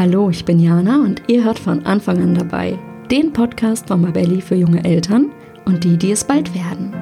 [0.00, 2.78] Hallo, ich bin Jana und ihr hört von Anfang an dabei
[3.10, 5.30] den Podcast von Mabelli für junge Eltern
[5.66, 6.94] und die, die es bald werden.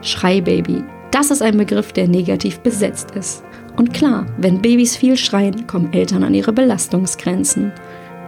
[0.00, 3.44] Schreibaby, das ist ein Begriff, der negativ besetzt ist.
[3.76, 7.70] Und klar, wenn Babys viel schreien, kommen Eltern an ihre Belastungsgrenzen.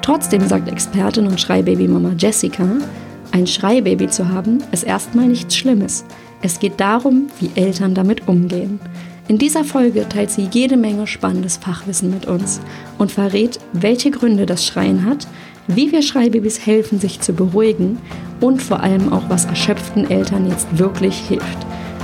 [0.03, 2.69] Trotzdem sagt Expertin und Schreibaby-Mama Jessica,
[3.33, 6.05] ein Schreibaby zu haben, ist erstmal nichts Schlimmes.
[6.43, 8.81] Es geht darum, wie Eltern damit umgehen.
[9.29, 12.63] In dieser Folge teilt sie jede Menge spannendes Fachwissen mit uns
[12.97, 15.29] und verrät, welche Gründe das Schreien hat,
[15.67, 17.99] wie wir Schreibabys helfen, sich zu beruhigen
[18.41, 21.59] und vor allem auch, was erschöpften Eltern jetzt wirklich hilft.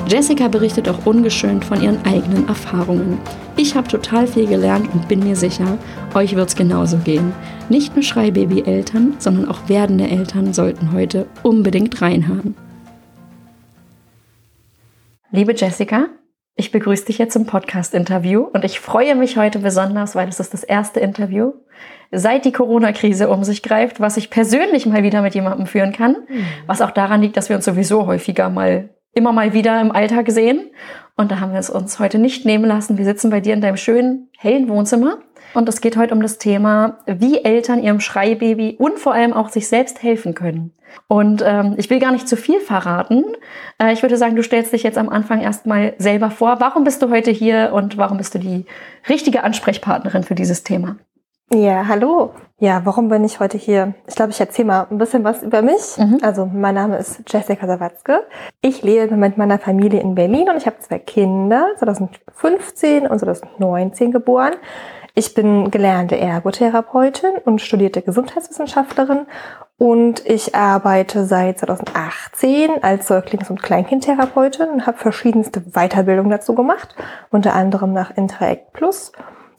[0.06, 3.18] Jessica berichtet auch ungeschönt von ihren eigenen Erfahrungen.
[3.56, 5.78] Ich habe total viel gelernt und bin mir sicher,
[6.12, 7.32] euch wird es genauso gehen.
[7.70, 12.54] Nicht nur Schreibaby-Eltern, sondern auch werdende Eltern sollten heute unbedingt reinhören.
[15.32, 16.08] Liebe Jessica,
[16.56, 20.54] ich begrüße dich jetzt zum Podcast-Interview und ich freue mich heute besonders, weil es ist
[20.54, 21.52] das erste Interview,
[22.12, 26.12] seit die Corona-Krise um sich greift, was ich persönlich mal wieder mit jemandem führen kann,
[26.28, 26.46] mhm.
[26.66, 30.30] was auch daran liegt, dass wir uns sowieso häufiger mal, immer mal wieder im Alltag
[30.30, 30.70] sehen.
[31.16, 32.98] Und da haben wir es uns heute nicht nehmen lassen.
[32.98, 35.18] Wir sitzen bei dir in deinem schönen, hellen Wohnzimmer
[35.54, 39.48] und es geht heute um das Thema, wie Eltern ihrem Schreibaby und vor allem auch
[39.48, 40.72] sich selbst helfen können.
[41.08, 43.24] Und ähm, ich will gar nicht zu viel verraten.
[43.78, 46.56] Äh, ich würde sagen, du stellst dich jetzt am Anfang erstmal selber vor.
[46.60, 48.66] Warum bist du heute hier und warum bist du die
[49.08, 50.96] richtige Ansprechpartnerin für dieses Thema?
[51.52, 52.30] Ja, hallo.
[52.58, 53.94] Ja, warum bin ich heute hier?
[54.08, 55.98] Ich glaube, ich erzähle mal ein bisschen was über mich.
[55.98, 56.18] Mhm.
[56.22, 58.26] Also, mein Name ist Jessica Sawatzke.
[58.62, 64.10] Ich lebe mit meiner Familie in Berlin und ich habe zwei Kinder, 2015 und 2019
[64.10, 64.54] geboren.
[65.14, 69.26] Ich bin gelernte Ergotherapeutin und studierte Gesundheitswissenschaftlerin
[69.84, 76.96] und ich arbeite seit 2018 als Säuglings- und Kleinkindtherapeutin und habe verschiedenste Weiterbildungen dazu gemacht,
[77.30, 79.12] unter anderem nach Interact Plus.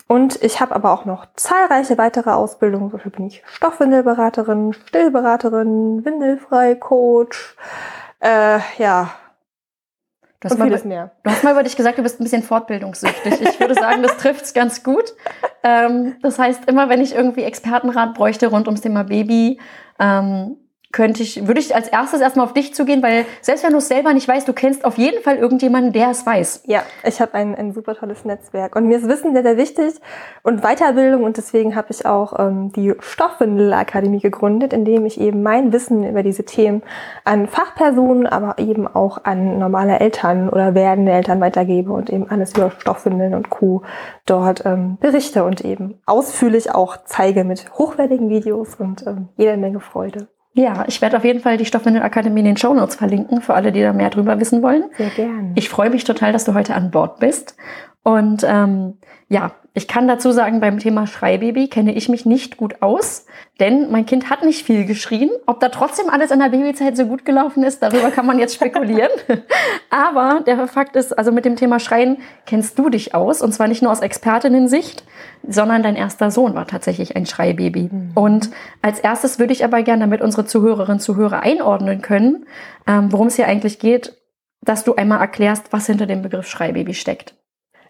[0.08, 2.90] Und ich habe aber auch noch zahlreiche weitere Ausbildungen.
[2.90, 7.56] Zum bin ich Stoffwindelberaterin, Stillberaterin, Windelfrei-Coach,
[8.22, 9.12] äh, ja,
[10.40, 11.12] Du hast, mal, mehr.
[11.24, 13.42] du hast mal über dich gesagt, du bist ein bisschen fortbildungssüchtig.
[13.42, 15.14] Ich würde sagen, das trifft's ganz gut.
[15.64, 19.60] Ähm, das heißt, immer wenn ich irgendwie Expertenrat bräuchte rund ums Thema Baby,
[20.00, 20.58] ähm,
[20.96, 23.90] könnte ich, würde ich als erstes erstmal auf dich zugehen, weil selbst wenn du es
[23.90, 26.64] selber nicht weißt, du kennst auf jeden Fall irgendjemanden, der es weiß.
[26.68, 29.96] Ja, ich habe ein, ein super tolles Netzwerk und mir ist Wissen sehr, sehr wichtig
[30.42, 35.44] und Weiterbildung und deswegen habe ich auch ähm, die Stoffwindelakademie gegründet, in dem ich eben
[35.44, 36.82] mein Wissen über diese Themen
[37.26, 42.54] an Fachpersonen, aber eben auch an normale Eltern oder werdende Eltern weitergebe und eben alles
[42.56, 43.82] über Stoffwindeln und Co.
[44.26, 49.82] dort ähm, berichte und eben ausführlich auch zeige mit hochwertigen Videos und ähm, jeder Menge
[49.82, 50.30] Freude.
[50.58, 53.74] Ja, ich werde auf jeden Fall die Stoffwindelakademie in den Show Notes verlinken, für alle,
[53.74, 54.86] die da mehr drüber wissen wollen.
[54.98, 55.52] Sehr gerne.
[55.56, 57.58] Ich freue mich total, dass du heute an Bord bist.
[58.04, 62.82] Und ähm, ja, ich kann dazu sagen, beim Thema Schreibaby kenne ich mich nicht gut
[62.82, 63.26] aus,
[63.60, 65.30] denn mein Kind hat nicht viel geschrien.
[65.48, 68.56] Ob da trotzdem alles in der Babyzeit so gut gelaufen ist, darüber kann man jetzt
[68.56, 69.12] spekulieren.
[69.90, 73.68] Aber der Fakt ist, also mit dem Thema Schreien kennst du dich aus und zwar
[73.68, 75.04] nicht nur aus Expertinnen-Sicht,
[75.46, 77.90] sondern dein erster Sohn war tatsächlich ein Schreibaby.
[77.92, 78.12] Mhm.
[78.16, 82.46] Und als erstes würde ich aber gerne, damit unsere Zuhörerinnen und Zuhörer einordnen können,
[82.88, 84.16] ähm, worum es hier eigentlich geht,
[84.62, 87.36] dass du einmal erklärst, was hinter dem Begriff Schreibaby steckt.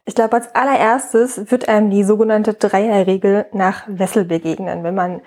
[0.05, 4.83] Ich glaube, als allererstes wird einem die sogenannte Dreierregel nach Wessel begegnen.
[4.83, 5.21] Wenn man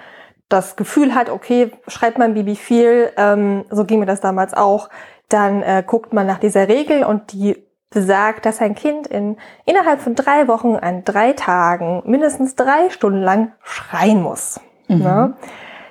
[0.48, 4.88] das Gefühl hat, okay, schreibt mein Baby viel, ähm, so ging mir das damals auch,
[5.28, 7.56] dann äh, guckt man nach dieser Regel und die
[7.90, 13.22] besagt, dass ein Kind in, innerhalb von drei Wochen an drei Tagen mindestens drei Stunden
[13.22, 14.60] lang schreien muss.
[14.88, 14.98] Mhm.
[14.98, 15.34] Ne?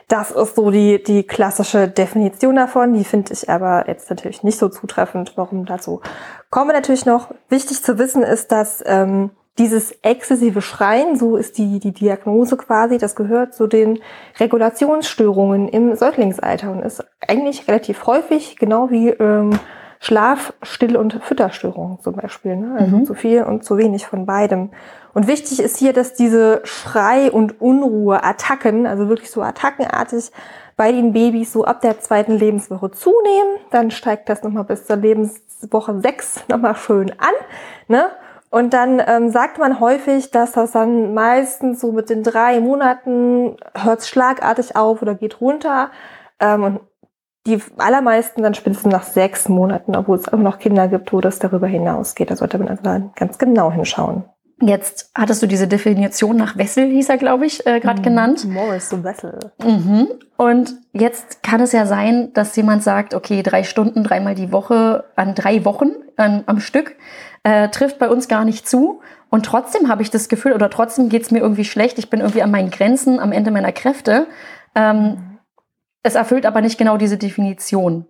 [0.08, 2.94] Das ist so die, die klassische Definition davon.
[2.94, 5.34] Die finde ich aber jetzt natürlich nicht so zutreffend.
[5.36, 6.02] Warum dazu
[6.50, 7.34] kommen wir natürlich noch.
[7.50, 12.98] Wichtig zu wissen ist, dass ähm, dieses exzessive Schreien, so ist die, die Diagnose quasi,
[12.98, 14.00] das gehört zu den
[14.40, 19.60] Regulationsstörungen im Säuglingsalter und ist eigentlich relativ häufig, genau wie ähm,
[20.00, 22.56] Schlaf-, Still- und Fütterstörungen zum Beispiel.
[22.56, 22.76] Ne?
[22.80, 23.06] Also mhm.
[23.06, 24.70] zu viel und zu wenig von beidem.
[25.14, 30.32] Und wichtig ist hier, dass diese Schrei- und Unruhe-Attacken, also wirklich so attackenartig
[30.76, 33.58] bei den Babys so ab der zweiten Lebenswoche zunehmen.
[33.72, 37.34] Dann steigt das nochmal bis zur Lebenswoche sechs nochmal schön an.
[37.88, 38.06] Ne?
[38.50, 43.58] Und dann ähm, sagt man häufig, dass das dann meistens so mit den drei Monaten
[43.76, 45.90] hört schlagartig auf oder geht runter.
[46.40, 46.80] Ähm, und
[47.48, 51.40] die allermeisten dann spätestens nach sechs Monaten, obwohl es auch noch Kinder gibt, wo das
[51.40, 52.30] darüber hinausgeht.
[52.30, 54.26] Da sollte man also ganz genau hinschauen.
[54.60, 58.06] Jetzt hattest du diese Definition nach Wessel, hieß er, glaube ich, äh, gerade mhm.
[58.06, 58.46] genannt.
[58.46, 59.40] Morris Wessel.
[59.64, 60.08] Mhm.
[60.36, 65.06] Und jetzt kann es ja sein, dass jemand sagt, okay, drei Stunden, dreimal die Woche
[65.16, 66.96] an drei Wochen an, am Stück
[67.44, 69.02] äh, trifft bei uns gar nicht zu.
[69.30, 72.22] Und trotzdem habe ich das Gefühl, oder trotzdem geht es mir irgendwie schlecht, ich bin
[72.22, 74.28] irgendwie an meinen Grenzen, am Ende meiner Kräfte.
[74.76, 75.37] Ähm.
[76.08, 78.06] Es erfüllt aber nicht genau diese Definition.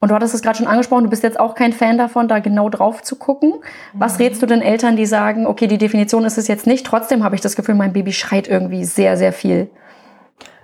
[0.00, 2.38] Und du hattest es gerade schon angesprochen, du bist jetzt auch kein Fan davon, da
[2.38, 3.52] genau drauf zu gucken.
[3.92, 4.24] Was mhm.
[4.24, 7.34] rätst du den Eltern, die sagen, okay, die Definition ist es jetzt nicht, trotzdem habe
[7.34, 9.70] ich das Gefühl, mein Baby schreit irgendwie sehr, sehr viel?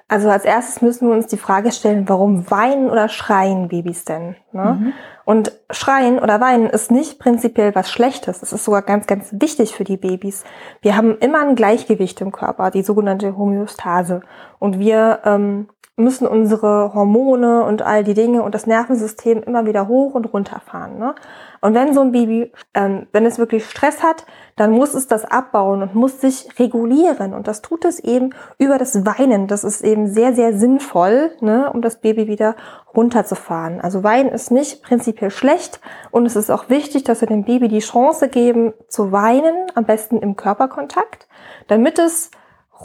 [0.09, 4.37] Also als erstes müssen wir uns die Frage stellen, warum weinen oder schreien Babys denn?
[4.53, 4.79] Ne?
[4.81, 4.93] Mhm.
[5.27, 8.43] Und schreien oder weinen ist nicht prinzipiell was Schlechtes.
[8.43, 10.45] Es ist sogar ganz, ganz wichtig für die Babys.
[10.81, 14.23] Wir haben immer ein Gleichgewicht im Körper, die sogenannte Homöostase.
[14.59, 19.87] Und wir ähm, müssen unsere Hormone und all die Dinge und das Nervensystem immer wieder
[19.87, 20.99] hoch und runter fahren.
[20.99, 21.15] Ne?
[21.61, 24.27] Und wenn so ein Baby, ähm, wenn es wirklich Stress hat,
[24.57, 27.33] dann muss es das abbauen und muss sich regulieren.
[27.33, 29.47] Und das tut es eben über das Weinen.
[29.47, 32.57] Das ist eben sehr, sehr sinnvoll, ne, um das Baby wieder
[32.97, 33.81] runterzufahren.
[33.81, 35.81] Also Weinen ist nicht prinzipiell schlecht
[36.11, 39.85] und es ist auch wichtig, dass wir dem Baby die Chance geben zu weinen, am
[39.85, 41.29] besten im Körperkontakt,
[41.69, 42.31] damit es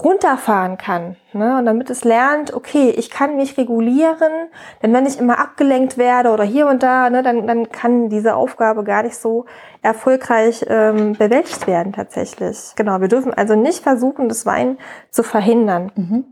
[0.03, 1.15] runterfahren kann.
[1.33, 1.57] Ne?
[1.57, 4.31] Und damit es lernt, okay, ich kann mich regulieren,
[4.81, 8.35] denn wenn ich immer abgelenkt werde oder hier und da, ne, dann, dann kann diese
[8.35, 9.45] Aufgabe gar nicht so
[9.81, 12.73] erfolgreich ähm, bewältigt werden tatsächlich.
[12.75, 14.77] Genau, wir dürfen also nicht versuchen, das Weinen
[15.11, 15.91] zu verhindern.
[15.95, 16.25] Mhm.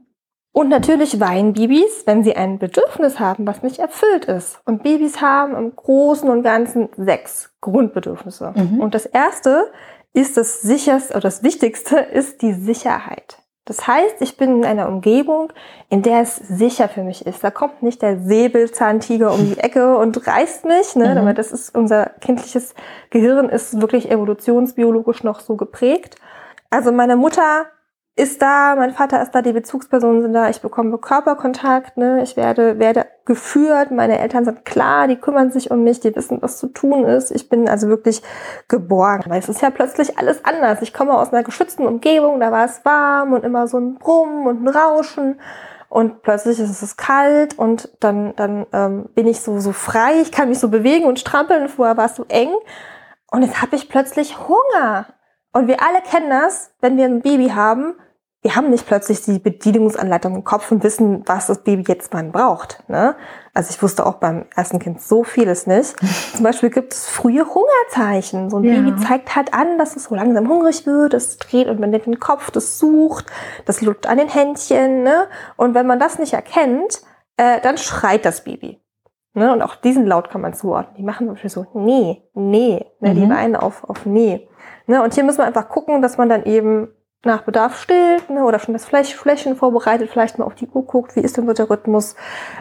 [0.57, 4.59] Und natürlich weinen Babys, wenn sie ein Bedürfnis haben, was nicht erfüllt ist.
[4.65, 8.53] Und Babys haben im Großen und Ganzen sechs Grundbedürfnisse.
[8.55, 8.79] Mhm.
[8.79, 9.71] Und das erste
[10.13, 13.37] ist das sicherste oder das wichtigste ist die Sicherheit.
[13.67, 15.51] Das heißt, ich bin in einer Umgebung,
[15.89, 17.43] in der es sicher für mich ist.
[17.43, 21.21] Da kommt nicht der Säbelzahntiger um die Ecke und reißt mich, ne?
[21.21, 21.35] Mhm.
[21.35, 22.73] das ist unser kindliches
[23.09, 26.15] Gehirn ist wirklich evolutionsbiologisch noch so geprägt.
[26.69, 27.65] Also meine Mutter
[28.17, 32.23] ist da, mein Vater ist da, die Bezugspersonen sind da, ich bekomme Körperkontakt, ne?
[32.23, 36.41] ich werde, werde geführt, meine Eltern sind klar, die kümmern sich um mich, die wissen,
[36.41, 37.29] was zu tun ist.
[37.29, 38.23] Ich bin also wirklich
[38.67, 39.29] geborgen.
[39.29, 40.81] Weil es ist ja plötzlich alles anders.
[40.81, 44.47] Ich komme aus einer geschützten Umgebung, da war es warm und immer so ein Brummen
[44.47, 45.39] und ein Rauschen.
[45.87, 50.31] Und plötzlich ist es kalt und dann, dann ähm, bin ich so, so frei, ich
[50.31, 51.69] kann mich so bewegen und strampeln.
[51.69, 52.49] Vorher war es so eng.
[53.31, 55.05] Und jetzt habe ich plötzlich Hunger.
[55.53, 57.95] Und wir alle kennen das, wenn wir ein Baby haben,
[58.43, 62.31] wir haben nicht plötzlich die Bedienungsanleitung im Kopf und wissen, was das Baby jetzt wann
[62.31, 62.83] braucht.
[62.87, 63.15] Ne?
[63.53, 65.95] Also ich wusste auch beim ersten Kind so vieles nicht.
[66.35, 68.49] Zum Beispiel gibt es frühe Hungerzeichen.
[68.49, 68.75] So ein ja.
[68.75, 72.19] Baby zeigt halt an, dass es so langsam hungrig wird, es dreht und benimmt den
[72.19, 73.25] Kopf, das sucht,
[73.65, 75.01] das lutscht an den Händchen.
[75.01, 75.27] Ne?
[75.55, 77.01] Und wenn man das nicht erkennt,
[77.37, 78.79] äh, dann schreit das Baby.
[79.33, 79.51] Ne?
[79.51, 80.95] Und auch diesen Laut kann man zuordnen.
[80.95, 82.85] Die machen zum Beispiel so, nee, nee.
[82.99, 83.13] Ne?
[83.13, 83.15] Mhm.
[83.15, 84.47] Die weinen auf, auf nee.
[84.85, 85.01] Ne?
[85.01, 86.89] Und hier muss man einfach gucken, dass man dann eben
[87.25, 91.15] nach Bedarf stillt ne, oder schon das Flächen vorbereitet, vielleicht mal auf die Uhr guckt,
[91.15, 92.15] wie ist denn so der Rhythmus.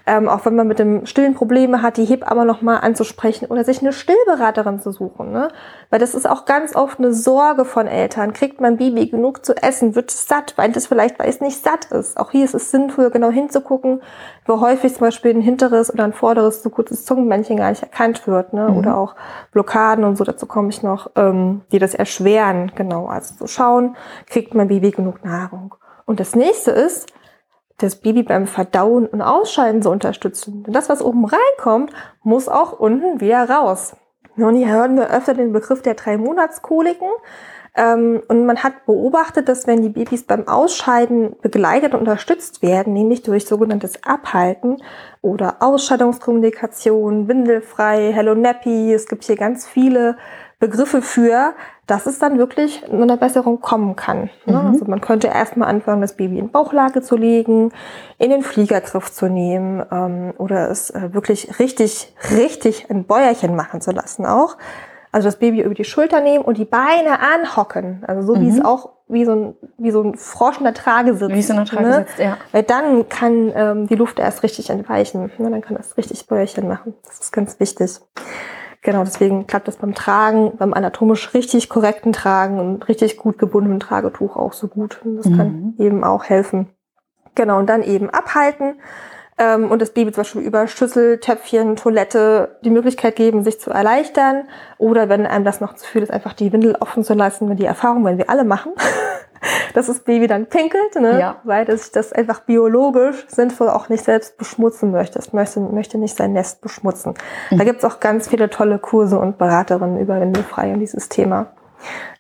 [0.06, 3.80] Ähm, auch wenn man mit dem Stillen Probleme hat, die Hebamme nochmal anzusprechen oder sich
[3.80, 5.30] eine Stillberaterin zu suchen.
[5.30, 5.48] Ne?
[5.90, 8.32] Weil das ist auch ganz oft eine Sorge von Eltern.
[8.32, 9.94] Kriegt mein Baby genug zu essen?
[9.94, 10.54] Wird es satt?
[10.56, 12.18] Weil es vielleicht, weil es nicht satt ist.
[12.18, 14.02] Auch hier ist es sinnvoll, genau hinzugucken,
[14.46, 18.26] wo häufig zum Beispiel ein hinteres oder ein vorderes zu kurzes Zungenmännchen gar nicht erkannt
[18.26, 18.54] wird.
[18.54, 18.68] Ne?
[18.68, 18.78] Mhm.
[18.78, 19.14] Oder auch
[19.52, 22.72] Blockaden und so, dazu komme ich noch, ähm, die das erschweren.
[22.74, 25.75] Genau, also zu schauen, kriegt mein Baby genug Nahrung.
[26.04, 27.12] Und das nächste ist,
[27.78, 30.62] das Baby beim Verdauen und Ausscheiden zu unterstützen.
[30.64, 33.96] Denn das, was oben reinkommt, muss auch unten wieder raus.
[34.37, 37.08] Und hier hören wir öfter den Begriff der drei Monatskoliken.
[37.75, 42.94] Ähm, und man hat beobachtet, dass wenn die Babys beim Ausscheiden begleitet und unterstützt werden,
[42.94, 44.78] nämlich durch sogenanntes Abhalten
[45.20, 50.16] oder Ausscheidungskommunikation, Windelfrei, Hello Nappy, es gibt hier ganz viele
[50.58, 51.52] Begriffe für,
[51.86, 54.30] dass es dann wirklich zu einer Besserung kommen kann.
[54.46, 54.58] Ne?
[54.58, 54.66] Mhm.
[54.68, 57.72] Also man könnte erstmal anfangen, das Baby in Bauchlage zu legen,
[58.18, 63.80] in den Fliegergriff zu nehmen ähm, oder es äh, wirklich richtig, richtig ein Bäuerchen machen
[63.82, 64.56] zu lassen auch.
[65.12, 68.02] Also das Baby über die Schulter nehmen und die Beine anhocken.
[68.06, 68.44] Also so mhm.
[68.44, 68.66] wie es mhm.
[68.66, 71.34] auch wie so ein, wie so ein Frosch in der Trage sitzt.
[71.34, 71.94] Wie so eine Trage ne?
[71.94, 72.38] sitzt, ja.
[72.52, 75.30] Weil dann kann ähm, die Luft erst richtig entweichen.
[75.38, 75.50] Ne?
[75.50, 76.94] Dann kann das richtig Bäuerchen machen.
[77.04, 78.00] Das ist ganz wichtig.
[78.87, 83.81] Genau, deswegen klappt das beim Tragen, beim anatomisch richtig korrekten Tragen und richtig gut gebundenen
[83.81, 85.00] Tragetuch auch so gut.
[85.05, 85.37] Und das mhm.
[85.37, 86.69] kann eben auch helfen.
[87.35, 88.76] Genau, und dann eben abhalten
[89.38, 93.71] ähm, und das Baby zum Beispiel über Schüssel, Töpfchen, Toilette die Möglichkeit geben, sich zu
[93.71, 94.45] erleichtern.
[94.78, 97.57] Oder wenn einem das noch zu viel ist, einfach die Windel offen zu lassen, wenn
[97.57, 98.71] die Erfahrung, wenn wir alle machen,
[99.75, 101.21] dass das Baby dann pinkelt, ne?
[101.21, 101.37] ja.
[101.45, 105.19] weil das, das einfach biologisch sinnvoll auch nicht selbst beschmutzen möchte.
[105.19, 107.14] Es möchte, möchte nicht sein Nest beschmutzen.
[107.50, 107.59] Mhm.
[107.59, 111.52] Da gibt's auch ganz viele tolle Kurse und Beraterinnen über Windelfrei und dieses Thema.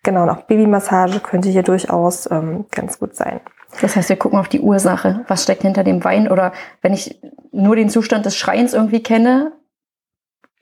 [0.02, 3.40] Genau, und auch Babymassage könnte hier durchaus ähm, ganz gut sein.
[3.80, 5.24] Das heißt, wir gucken auf die Ursache.
[5.28, 6.28] Was steckt hinter dem Wein?
[6.30, 7.20] Oder wenn ich
[7.52, 9.52] nur den Zustand des Schreins irgendwie kenne,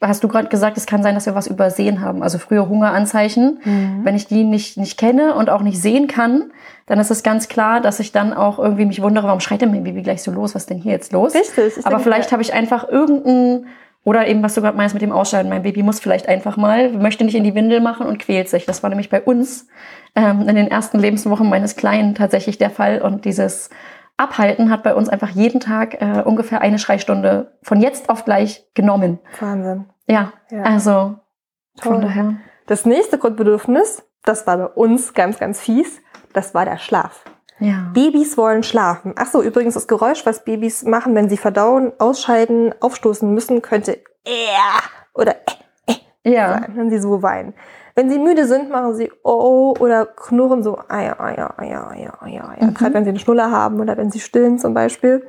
[0.09, 2.23] hast du gerade gesagt, es kann sein, dass wir was übersehen haben.
[2.23, 3.61] Also frühe Hungeranzeichen.
[3.65, 4.01] Mhm.
[4.05, 6.53] Wenn ich die nicht, nicht kenne und auch nicht sehen kann,
[6.87, 9.71] dann ist es ganz klar, dass ich dann auch irgendwie mich wundere, warum schreit denn
[9.71, 10.55] mein Baby gleich so los?
[10.55, 11.35] Was ist denn hier jetzt los?
[11.35, 11.87] Richtig.
[11.87, 13.67] Aber vielleicht habe ich einfach irgendeinen
[14.05, 16.91] oder eben, was du gerade meinst mit dem Ausscheiden, mein Baby muss vielleicht einfach mal,
[16.91, 18.67] möchte nicht in die Windel machen und quält sich.
[18.67, 19.67] Das war nämlich bei uns
[20.15, 23.01] ähm, in den ersten Lebenswochen meines Kleinen tatsächlich der Fall.
[23.01, 23.71] Und dieses
[24.19, 28.67] Abhalten hat bei uns einfach jeden Tag äh, ungefähr eine Schreistunde von jetzt auf gleich
[28.75, 29.19] genommen.
[29.41, 29.87] Wahnsinn.
[30.07, 30.63] Ja, ja.
[30.63, 31.17] also
[31.81, 31.93] Toll.
[31.93, 32.37] von daher.
[32.67, 36.01] Das nächste Grundbedürfnis, das war bei uns ganz, ganz fies,
[36.33, 37.25] das war der Schlaf.
[37.61, 37.91] Ja.
[37.93, 39.15] Babys wollen schlafen.
[39.17, 43.99] Ach so, übrigens das Geräusch, was Babys machen, wenn sie verdauen, ausscheiden, aufstoßen müssen, könnte
[44.25, 44.31] äh
[45.15, 45.37] oder
[45.87, 45.93] äh,
[46.25, 46.53] äh ja.
[46.53, 47.55] sein, wenn sie so weinen.
[47.95, 52.49] Wenn sie müde sind, machen sie oh oder knurren so Eier, Eier, Eier, Eier, Eier,
[52.51, 52.67] Eier.
[52.67, 52.75] Mhm.
[52.75, 55.25] Gerade wenn sie eine Schnuller haben oder wenn sie stillen zum Beispiel.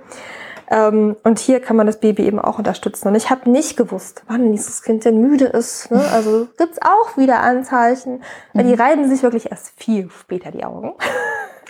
[0.70, 3.08] Ähm, und hier kann man das Baby eben auch unterstützen.
[3.08, 5.92] Und ich habe nicht gewusst, wann dieses Kind denn müde ist.
[5.92, 6.04] Ne?
[6.14, 8.24] Also gibt's auch wieder Anzeichen.
[8.54, 8.68] Mhm.
[8.68, 10.94] Die reiben sich wirklich erst viel später die Augen.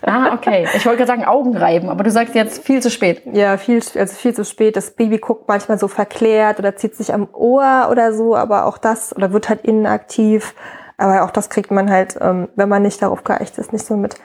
[0.01, 0.67] Ah, okay.
[0.75, 3.23] Ich wollte gerade sagen Augenreiben, aber du sagst jetzt viel zu spät.
[3.31, 4.75] Ja, viel, also viel zu spät.
[4.75, 8.77] Das Baby guckt manchmal so verklärt oder zieht sich am Ohr oder so, aber auch
[8.77, 10.53] das, oder wird halt inaktiv.
[10.97, 13.97] Aber auch das kriegt man halt, ähm, wenn man nicht darauf geeicht ist, nicht so
[13.97, 14.15] mit.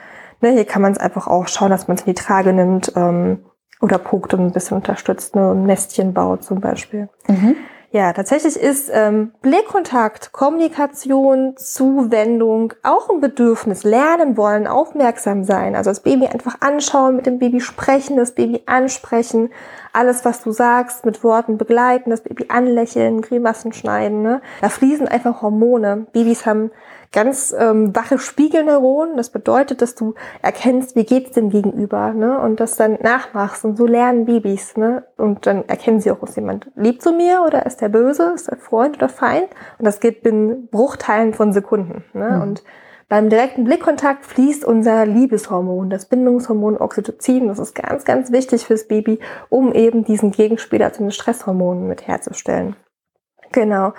[0.41, 2.93] Ne, hier kann man es einfach auch schauen, dass man es in die Trage nimmt
[2.95, 3.45] ähm,
[3.81, 7.09] oder guckt und ein bisschen unterstützt, ne, ein Nestchen baut zum Beispiel.
[7.27, 7.55] Mhm.
[7.93, 13.83] Ja, tatsächlich ist ähm, Blickkontakt, Kommunikation, Zuwendung auch ein Bedürfnis.
[13.83, 15.75] Lernen wollen, aufmerksam sein.
[15.75, 19.49] Also das Baby einfach anschauen, mit dem Baby sprechen, das Baby ansprechen,
[19.91, 24.21] alles, was du sagst, mit Worten begleiten, das Baby anlächeln, Grimassen schneiden.
[24.21, 24.41] Ne?
[24.61, 26.07] Da fließen einfach Hormone.
[26.13, 26.71] Babys haben
[27.11, 29.17] ganz ähm, wache Spiegelneuronen.
[29.17, 32.39] Das bedeutet, dass du erkennst, wie geht's dem Gegenüber, ne?
[32.39, 33.65] Und das dann nachmachst.
[33.65, 35.03] Und so lernen Babys, ne?
[35.17, 38.49] Und dann erkennen sie auch, ist jemand lieb zu mir oder ist der böse, ist
[38.49, 39.49] der Freund oder Feind?
[39.77, 42.03] Und das geht in Bruchteilen von Sekunden.
[42.13, 42.29] Ne?
[42.29, 42.41] Mhm.
[42.41, 42.63] Und
[43.09, 47.49] beim direkten Blickkontakt fließt unser Liebeshormon, das Bindungshormon Oxytocin.
[47.49, 52.07] Das ist ganz, ganz wichtig fürs Baby, um eben diesen Gegenspieler zu den Stresshormonen mit
[52.07, 52.77] herzustellen.
[53.51, 53.91] Genau.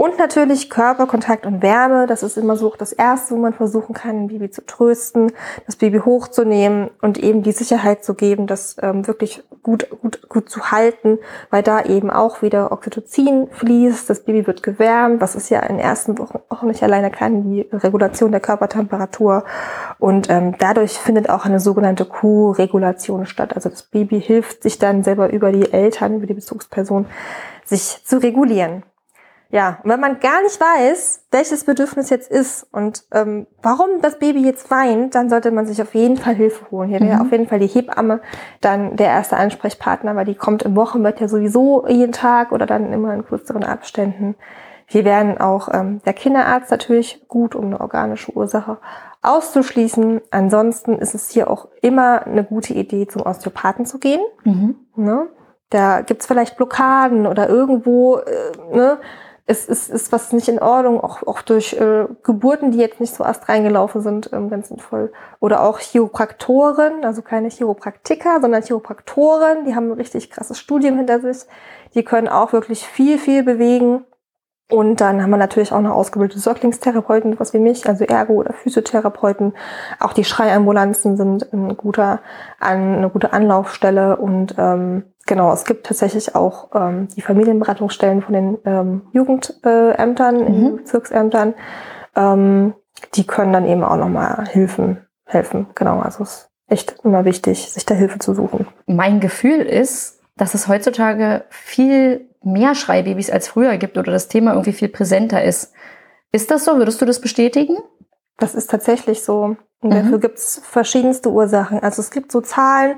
[0.00, 2.06] Und natürlich Körperkontakt und Wärme.
[2.06, 5.30] Das ist immer so das Erste, wo man versuchen kann, ein Baby zu trösten,
[5.66, 10.48] das Baby hochzunehmen und eben die Sicherheit zu geben, das ähm, wirklich gut, gut, gut
[10.48, 11.18] zu halten,
[11.50, 14.08] weil da eben auch wieder Oxytocin fließt.
[14.08, 17.42] Das Baby wird gewärmt, was ist ja in den ersten Wochen auch nicht alleine kann,
[17.42, 19.44] die Regulation der Körpertemperatur.
[19.98, 23.54] Und ähm, dadurch findet auch eine sogenannte Co-Regulation statt.
[23.54, 27.04] Also das Baby hilft sich dann selber über die Eltern, über die Bezugsperson,
[27.66, 28.82] sich zu regulieren.
[29.52, 34.18] Ja, und wenn man gar nicht weiß, welches Bedürfnis jetzt ist und ähm, warum das
[34.20, 36.88] Baby jetzt weint, dann sollte man sich auf jeden Fall Hilfe holen.
[36.88, 37.08] Hier mhm.
[37.08, 38.20] wäre auf jeden Fall die Hebamme
[38.60, 42.92] dann der erste Ansprechpartner, weil die kommt im Wochenbett ja sowieso jeden Tag oder dann
[42.92, 44.36] immer in kürzeren Abständen.
[44.86, 48.78] Hier wären auch ähm, der Kinderarzt natürlich gut, um eine organische Ursache
[49.22, 50.20] auszuschließen.
[50.30, 54.20] Ansonsten ist es hier auch immer eine gute Idee, zum Osteopathen zu gehen.
[54.44, 54.76] Mhm.
[54.94, 55.28] Ne?
[55.70, 58.98] Da gibt's vielleicht Blockaden oder irgendwo, äh, ne?
[59.50, 63.12] Es ist, ist was nicht in Ordnung, auch, auch durch äh, Geburten, die jetzt nicht
[63.12, 65.12] so erst reingelaufen sind, ähm, ganz sinnvoll.
[65.40, 71.18] Oder auch Chiropraktoren, also keine Chiropraktiker, sondern Chiropraktoren, die haben ein richtig krasses Studium hinter
[71.18, 71.48] sich.
[71.94, 74.04] Die können auch wirklich viel, viel bewegen.
[74.70, 78.52] Und dann haben wir natürlich auch noch ausgebildete Säuglingstherapeuten, was wie mich, also Ergo- oder
[78.52, 79.54] Physiotherapeuten.
[79.98, 82.20] Auch die Schreiambulanzen sind ein guter,
[82.60, 88.58] eine gute Anlaufstelle und ähm, Genau, es gibt tatsächlich auch ähm, die Familienberatungsstellen von den
[88.64, 90.46] ähm, Jugendämtern, mhm.
[90.48, 91.54] in den Bezirksämtern.
[92.16, 92.74] Ähm,
[93.14, 95.68] die können dann eben auch nochmal Hilfen helfen.
[95.76, 98.66] Genau, also es ist echt immer wichtig, sich da Hilfe zu suchen.
[98.86, 104.54] Mein Gefühl ist, dass es heutzutage viel mehr Schreibabys als früher gibt oder das Thema
[104.54, 105.72] irgendwie viel präsenter ist.
[106.32, 106.76] Ist das so?
[106.76, 107.76] Würdest du das bestätigen?
[108.36, 109.54] Das ist tatsächlich so.
[109.80, 109.94] Und mhm.
[109.94, 111.78] dafür gibt es verschiedenste Ursachen.
[111.78, 112.96] Also es gibt so Zahlen,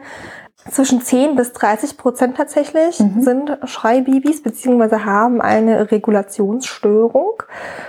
[0.71, 3.23] zwischen 10 bis 30 Prozent tatsächlich mhm.
[3.23, 7.43] sind Schreibabys beziehungsweise haben eine Regulationsstörung.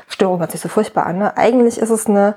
[0.07, 1.19] Störung hört sich so furchtbar an.
[1.19, 1.37] Ne?
[1.37, 2.35] Eigentlich ist es eine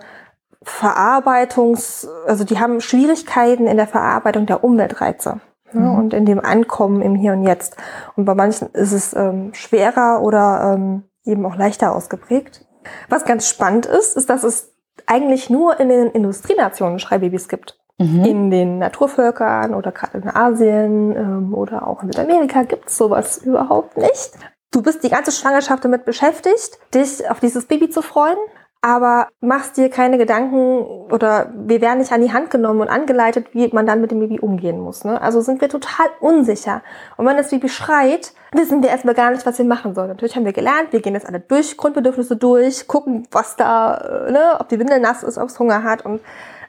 [0.63, 5.41] Verarbeitungs-, also die haben Schwierigkeiten in der Verarbeitung der Umweltreize
[5.73, 5.81] ne?
[5.81, 5.95] mhm.
[5.99, 7.77] und in dem Ankommen im Hier und Jetzt.
[8.17, 12.67] Und bei manchen ist es ähm, schwerer oder ähm, eben auch leichter ausgeprägt.
[13.09, 14.73] Was ganz spannend ist, ist, dass es
[15.07, 17.79] eigentlich nur in den Industrienationen Schreibabys gibt.
[17.99, 18.25] Mhm.
[18.25, 23.39] In den Naturvölkern oder gerade in Asien ähm, oder auch in Südamerika gibt es sowas
[23.39, 24.33] überhaupt nicht.
[24.71, 28.37] Du bist die ganze Schwangerschaft damit beschäftigt, dich auf dieses Baby zu freuen,
[28.83, 33.49] aber machst dir keine Gedanken oder wir werden nicht an die Hand genommen und angeleitet,
[33.53, 35.05] wie man dann mit dem Baby umgehen muss.
[35.05, 35.19] Ne?
[35.21, 36.83] Also sind wir total unsicher.
[37.17, 40.09] Und wenn das Baby schreit, wissen wir erstmal gar nicht, was wir machen sollen.
[40.09, 44.33] Natürlich haben wir gelernt, wir gehen jetzt alle durch, Grundbedürfnisse durch, gucken, was da, äh,
[44.33, 46.21] ne, ob die Windel nass ist, ob es Hunger hat und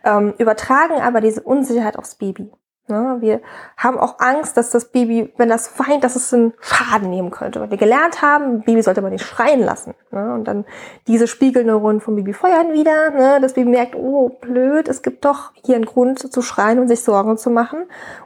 [0.07, 2.49] ähm, übertragen aber diese Unsicherheit aufs Baby.
[2.89, 3.17] Ne?
[3.19, 3.41] Wir
[3.75, 7.59] haben auch Angst, dass das Baby, wenn das weint, dass es einen Schaden nehmen könnte.
[7.59, 9.93] Weil wir gelernt haben, Baby sollte man nicht schreien lassen.
[10.11, 10.33] Ne?
[10.33, 10.65] Und dann
[11.07, 13.11] diese Spiegelneuronen vom Baby feuern wieder.
[13.11, 13.39] Ne?
[13.41, 17.01] Das Baby merkt, oh, blöd, es gibt doch hier einen Grund zu schreien und sich
[17.01, 17.79] Sorgen zu machen.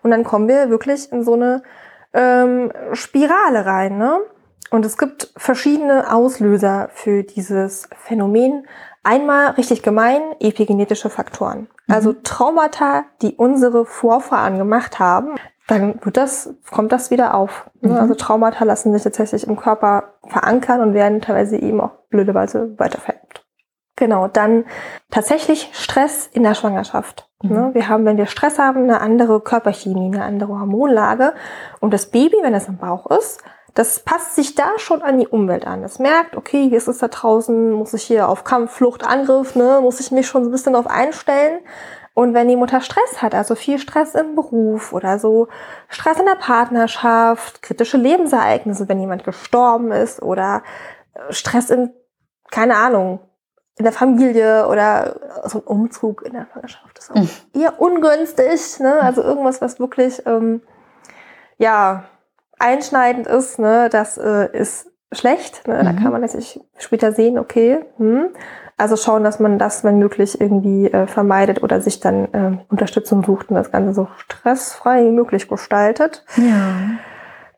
[0.04, 1.64] Und dann kommen wir wirklich in so eine
[2.14, 3.98] ähm, Spirale rein.
[3.98, 4.20] Ne?
[4.70, 8.68] Und es gibt verschiedene Auslöser für dieses Phänomen.
[9.04, 11.68] Einmal richtig gemein, epigenetische Faktoren.
[11.88, 11.94] Mhm.
[11.94, 15.36] Also Traumata, die unsere Vorfahren gemacht haben,
[15.68, 17.70] dann wird das, kommt das wieder auf.
[17.82, 17.92] Ne?
[17.92, 17.98] Mhm.
[17.98, 23.46] Also Traumata lassen sich tatsächlich im Körper verankern und werden teilweise eben auch blöderweise weitervererbt.
[23.96, 24.66] Genau, dann
[25.12, 27.30] tatsächlich Stress in der Schwangerschaft.
[27.42, 27.50] Mhm.
[27.50, 27.70] Ne?
[27.74, 31.34] Wir haben, wenn wir Stress haben, eine andere Körperchemie, eine andere Hormonlage.
[31.80, 35.28] Und das Baby, wenn es im Bauch ist, das passt sich da schon an die
[35.28, 35.84] Umwelt an.
[35.84, 39.56] Es merkt, okay, wie ist es da draußen, muss ich hier auf Kampf, Flucht, Angriff,
[39.56, 41.60] ne, muss ich mich schon so ein bisschen darauf einstellen.
[42.14, 45.48] Und wenn die Mutter Stress hat, also viel Stress im Beruf oder so
[45.88, 50.64] Stress in der Partnerschaft, kritische Lebensereignisse, wenn jemand gestorben ist oder
[51.14, 51.94] äh, Stress in,
[52.50, 53.22] keine Ahnung,
[53.78, 57.30] in der Familie oder so ein Umzug in der Partnerschaft ist auch mhm.
[57.54, 59.02] eher ungünstig, ne?
[59.02, 60.62] Also irgendwas, was wirklich, ähm,
[61.58, 62.04] ja,
[62.62, 65.68] einschneidend ist, ne, das äh, ist schlecht.
[65.68, 65.80] Ne?
[65.80, 65.86] Mhm.
[65.86, 68.30] Da kann man natürlich später sehen, okay, hm.
[68.78, 73.24] also schauen, dass man das, wenn möglich, irgendwie äh, vermeidet oder sich dann äh, Unterstützung
[73.24, 76.24] sucht und das Ganze so stressfrei wie möglich gestaltet.
[76.38, 76.76] Ja.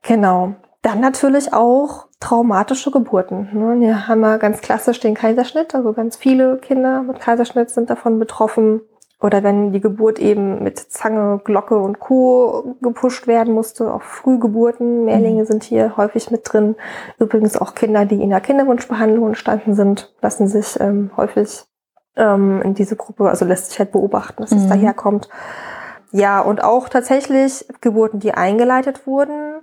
[0.02, 0.56] Genau.
[0.82, 3.50] Dann natürlich auch traumatische Geburten.
[3.54, 3.86] Ne?
[3.86, 5.76] Hier haben wir ganz klassisch den Kaiserschnitt.
[5.76, 8.82] Also ganz viele Kinder mit Kaiserschnitt sind davon betroffen.
[9.24, 12.76] Oder wenn die Geburt eben mit Zange, Glocke und Co.
[12.82, 15.48] gepusht werden musste, auch Frühgeburten, Mehrlinge mhm.
[15.48, 16.76] sind hier häufig mit drin.
[17.20, 21.64] Übrigens auch Kinder, die in der Kinderwunschbehandlung entstanden sind, lassen sich ähm, häufig
[22.18, 24.70] ähm, in diese Gruppe, also lässt sich halt beobachten, dass es mhm.
[24.70, 25.30] daherkommt.
[26.12, 29.62] Ja, und auch tatsächlich Geburten, die eingeleitet wurden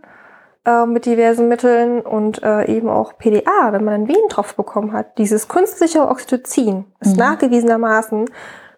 [0.65, 5.19] äh, mit diversen Mitteln und äh, eben auch PDA, wenn man einen Venentropf bekommen hat.
[5.19, 7.19] Dieses künstliche Oxytocin ist mhm.
[7.19, 8.25] nachgewiesenermaßen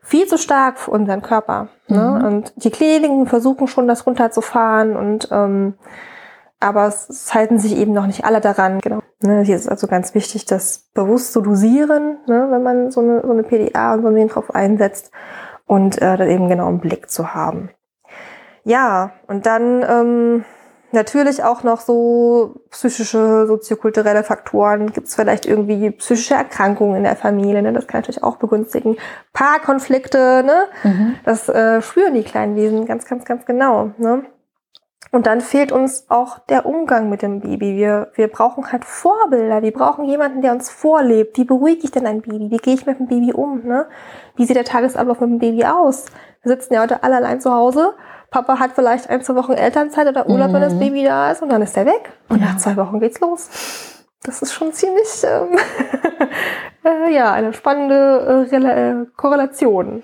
[0.03, 1.69] viel zu stark für unseren Körper.
[1.88, 2.19] Ne?
[2.21, 2.27] Mhm.
[2.27, 5.75] Und die Kliniken versuchen schon, das runterzufahren und ähm,
[6.62, 8.81] aber es, es halten sich eben noch nicht alle daran.
[8.81, 9.01] Genau.
[9.21, 13.21] Ne, hier ist also ganz wichtig, das bewusst zu dosieren, ne, wenn man so eine,
[13.23, 15.11] so eine PDA und so einen drauf einsetzt
[15.67, 17.71] und äh, das eben genau im Blick zu haben.
[18.65, 20.45] Ja, und dann ähm,
[20.92, 24.92] Natürlich auch noch so psychische, soziokulturelle Faktoren.
[24.92, 27.62] Gibt es vielleicht irgendwie psychische Erkrankungen in der Familie?
[27.62, 27.72] Ne?
[27.72, 28.96] Das kann natürlich auch begünstigen.
[29.33, 30.64] Paarkonflikte, ne?
[30.85, 31.14] Mhm.
[31.24, 33.92] Das äh, spüren die kleinen Wesen ganz, ganz, ganz genau.
[33.96, 34.24] Ne?
[35.12, 37.76] Und dann fehlt uns auch der Umgang mit dem Baby.
[37.76, 39.62] Wir, wir brauchen halt Vorbilder.
[39.62, 41.38] Wir brauchen jemanden, der uns vorlebt.
[41.38, 42.50] Wie beruhige ich denn ein Baby?
[42.50, 43.62] Wie gehe ich mit dem Baby um?
[43.64, 43.87] Ne?
[44.37, 46.07] Wie sieht der Tagesablauf mit dem Baby aus?
[46.42, 47.94] Wir sitzen ja heute alle allein zu Hause
[48.33, 50.55] Papa hat vielleicht ein, zwei Wochen Elternzeit oder Urlaub, mhm.
[50.55, 50.81] wenn das mhm.
[50.81, 52.11] Baby da ist und dann ist er weg.
[52.29, 52.47] Und ja.
[52.47, 53.49] nach zwei Wochen geht's los.
[54.25, 55.59] Das ist schon ziemlich, ähm,
[56.85, 60.03] äh, ja, eine spannende äh, äh, Korrelation.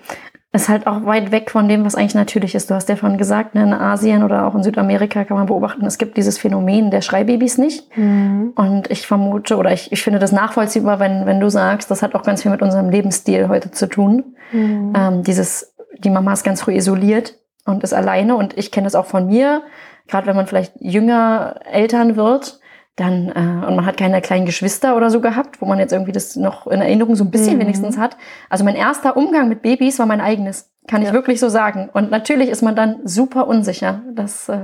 [0.51, 2.69] Ist halt auch weit weg von dem, was eigentlich natürlich ist.
[2.69, 5.85] Du hast ja vorhin gesagt, ne, in Asien oder auch in Südamerika kann man beobachten,
[5.85, 7.95] es gibt dieses Phänomen der Schreibabys nicht.
[7.97, 8.53] Mhm.
[8.55, 12.13] Und ich vermute oder ich, ich finde das nachvollziehbar, wenn, wenn du sagst, das hat
[12.13, 14.35] auch ganz viel mit unserem Lebensstil heute zu tun.
[14.51, 14.93] Mhm.
[14.95, 17.39] Ähm, dieses, die Mama ist ganz früh isoliert
[17.69, 18.35] und ist alleine.
[18.35, 19.63] Und ich kenne das auch von mir,
[20.07, 22.59] gerade wenn man vielleicht jünger Eltern wird,
[22.95, 26.11] dann äh, und man hat keine kleinen Geschwister oder so gehabt, wo man jetzt irgendwie
[26.11, 27.61] das noch in Erinnerung so ein bisschen mhm.
[27.61, 28.17] wenigstens hat.
[28.49, 31.07] Also mein erster Umgang mit Babys war mein eigenes, kann ja.
[31.07, 31.89] ich wirklich so sagen.
[31.93, 34.01] Und natürlich ist man dann super unsicher.
[34.13, 34.59] Das, äh,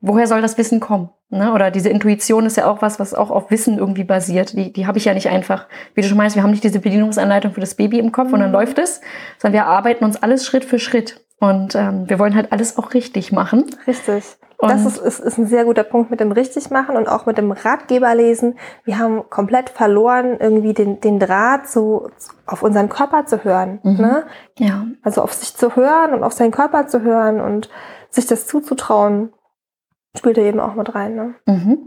[0.00, 1.10] woher soll das Wissen kommen?
[1.28, 1.52] Ne?
[1.52, 4.52] Oder diese Intuition ist ja auch was, was auch auf Wissen irgendwie basiert.
[4.52, 6.78] Die, die habe ich ja nicht einfach, wie du schon meinst, wir haben nicht diese
[6.78, 8.54] Bedienungsanleitung für das Baby im Kopf und dann mhm.
[8.54, 9.00] läuft es,
[9.38, 11.22] sondern wir arbeiten uns alles Schritt für Schritt.
[11.38, 13.66] Und ähm, wir wollen halt alles auch richtig machen.
[13.86, 14.24] Richtig.
[14.58, 17.36] Und das ist, ist, ist ein sehr guter Punkt mit dem Richtigmachen und auch mit
[17.36, 18.58] dem Ratgeberlesen.
[18.84, 22.08] Wir haben komplett verloren, irgendwie den, den Draht so
[22.46, 23.80] auf unseren Körper zu hören.
[23.82, 23.96] Mhm.
[23.96, 24.24] Ne?
[24.58, 24.86] Ja.
[25.02, 27.68] Also auf sich zu hören und auf seinen Körper zu hören und
[28.08, 29.34] sich das zuzutrauen,
[30.18, 31.14] spielt er eben auch mit rein.
[31.14, 31.34] Ne?
[31.46, 31.78] Mhm.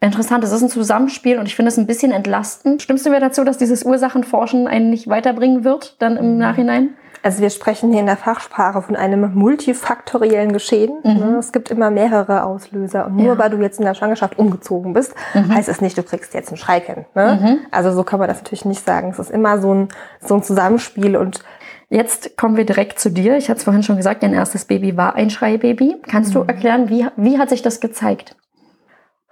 [0.00, 2.82] Interessant, es ist ein Zusammenspiel und ich finde es ein bisschen entlastend.
[2.82, 6.38] Stimmst du mir dazu, dass dieses Ursachenforschen einen nicht weiterbringen wird, dann im mhm.
[6.38, 6.90] Nachhinein?
[7.24, 10.98] Also wir sprechen hier in der Fachsprache von einem multifaktoriellen Geschehen.
[11.02, 11.14] Mhm.
[11.14, 11.36] Ne?
[11.40, 13.06] Es gibt immer mehrere Auslöser.
[13.06, 13.38] Und nur Ja.
[13.38, 15.52] weil du jetzt in der Schwangerschaft umgezogen bist, Mhm.
[15.52, 17.06] heißt es nicht, du kriegst jetzt ein Schreikind.
[17.16, 17.38] Ne?
[17.42, 17.58] Mhm.
[17.72, 19.10] Also so kann man das natürlich nicht sagen.
[19.10, 19.88] Es ist immer so ein,
[20.20, 21.42] so ein Zusammenspiel und
[21.90, 23.36] Jetzt kommen wir direkt zu dir.
[23.36, 25.96] Ich hatte es vorhin schon gesagt, dein erstes Baby war ein Schreibaby.
[26.06, 28.36] Kannst du erklären, wie, wie hat sich das gezeigt?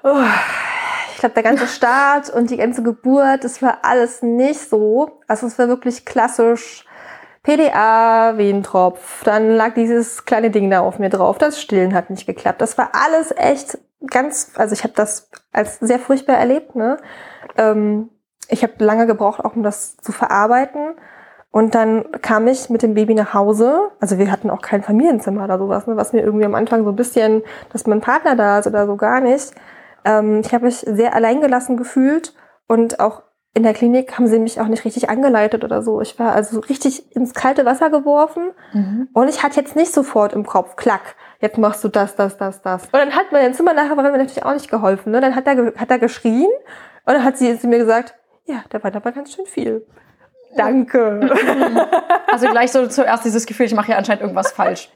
[0.02, 0.22] Oh,
[1.12, 5.20] ich glaube, der ganze Start und die ganze Geburt, das war alles nicht so.
[5.28, 6.86] Also es war wirklich klassisch
[7.42, 9.22] PDA, Wehentropf.
[9.24, 11.36] Dann lag dieses kleine Ding da auf mir drauf.
[11.36, 12.62] Das Stillen hat nicht geklappt.
[12.62, 16.74] Das war alles echt ganz, also ich habe das als sehr furchtbar erlebt.
[16.74, 16.96] Ne?
[17.58, 18.08] Ähm,
[18.48, 20.94] ich habe lange gebraucht, auch um das zu verarbeiten.
[21.56, 23.88] Und dann kam ich mit dem Baby nach Hause.
[23.98, 25.96] Also wir hatten auch kein Familienzimmer oder sowas, ne?
[25.96, 27.42] was mir irgendwie am Anfang so ein bisschen,
[27.72, 29.52] dass mein Partner da ist oder so gar nicht.
[30.04, 32.34] Ähm, ich habe mich sehr alleingelassen gefühlt
[32.68, 33.22] und auch
[33.54, 36.02] in der Klinik haben sie mich auch nicht richtig angeleitet oder so.
[36.02, 38.50] Ich war also richtig ins kalte Wasser geworfen
[39.14, 42.60] und ich hatte jetzt nicht sofort im Kopf, klack, jetzt machst du das, das, das,
[42.60, 42.84] das.
[42.84, 45.10] Und dann hat mein Zimmernachbarin mir natürlich auch nicht geholfen.
[45.10, 45.22] Ne?
[45.22, 46.50] Dann hat er, hat er geschrien
[47.06, 48.14] und dann hat sie zu mir gesagt,
[48.44, 49.86] ja, da war aber ganz schön viel.
[50.56, 51.30] Danke.
[52.28, 54.90] Also gleich so zuerst dieses Gefühl, ich mache hier anscheinend irgendwas falsch.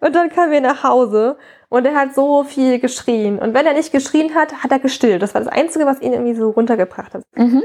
[0.00, 1.38] Und dann kamen wir nach Hause
[1.70, 3.38] und er hat so viel geschrien.
[3.38, 5.22] Und wenn er nicht geschrien hat, hat er gestillt.
[5.22, 7.22] Das war das Einzige, was ihn irgendwie so runtergebracht hat.
[7.36, 7.62] Mhm.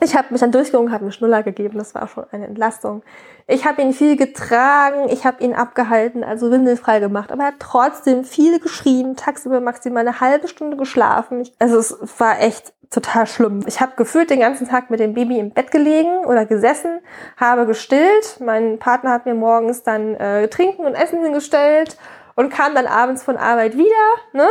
[0.00, 1.78] Ich habe mich dann durchgerungen, habe einen Schnuller gegeben.
[1.78, 3.02] Das war schon eine Entlastung.
[3.46, 7.30] Ich habe ihn viel getragen, ich habe ihn abgehalten, also windelfrei gemacht.
[7.30, 11.42] Aber er hat trotzdem viel geschrien, tagsüber maximal eine halbe Stunde geschlafen.
[11.42, 13.64] Ich, also es war echt total schlimm.
[13.66, 17.00] Ich habe gefühlt den ganzen Tag mit dem Baby im Bett gelegen oder gesessen,
[17.36, 18.40] habe gestillt.
[18.40, 21.96] Mein Partner hat mir morgens dann äh, Trinken und Essen hingestellt
[22.34, 23.90] und kam dann abends von Arbeit wieder.
[24.32, 24.48] Ne?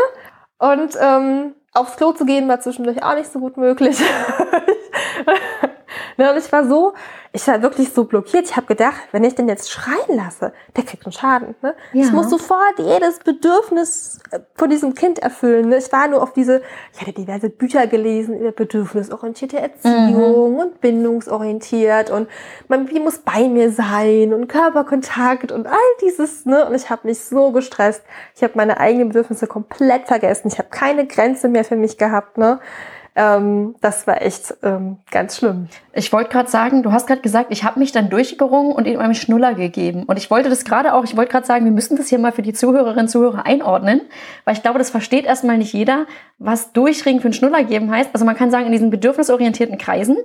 [0.57, 4.01] Und ähm, aufs Klo zu gehen war zwischendurch auch nicht so gut möglich.
[6.23, 6.93] ne, und ich war so,
[7.35, 8.45] ich war wirklich so blockiert.
[8.45, 11.55] Ich habe gedacht, wenn ich den jetzt schreien lasse, der kriegt einen Schaden.
[11.61, 11.73] Ne?
[11.93, 12.03] Ja.
[12.03, 15.69] Ich muss sofort jedes Bedürfnis äh, von diesem Kind erfüllen.
[15.69, 15.77] Ne?
[15.77, 16.61] Ich war nur auf diese,
[16.93, 22.29] ich hatte diverse Bücher gelesen über bedürfnisorientierte Erziehung und bindungsorientiert und
[22.67, 26.45] mein Baby muss bei mir sein und Körperkontakt und all dieses.
[26.45, 26.65] Ne?
[26.65, 28.03] Und ich habe mich so gestresst.
[28.35, 30.47] Ich habe meine eigenen Bedürfnisse komplett vergessen.
[30.47, 32.37] Ich habe keine Grenze mehr für mich gehabt.
[32.37, 32.59] Ne?
[33.15, 35.67] Ähm, das war echt ähm, ganz schlimm.
[35.93, 38.99] Ich wollte gerade sagen, du hast gerade gesagt, ich habe mich dann durchgerungen und ihm
[38.99, 40.03] einen Schnuller gegeben.
[40.03, 42.31] Und ich wollte das gerade auch, ich wollte gerade sagen, wir müssen das hier mal
[42.31, 44.01] für die Zuhörerinnen und Zuhörer einordnen,
[44.45, 46.07] weil ich glaube, das versteht erstmal nicht jeder,
[46.39, 48.09] was Durchringen für einen Schnuller geben heißt.
[48.13, 50.17] Also man kann sagen, in diesen bedürfnisorientierten Kreisen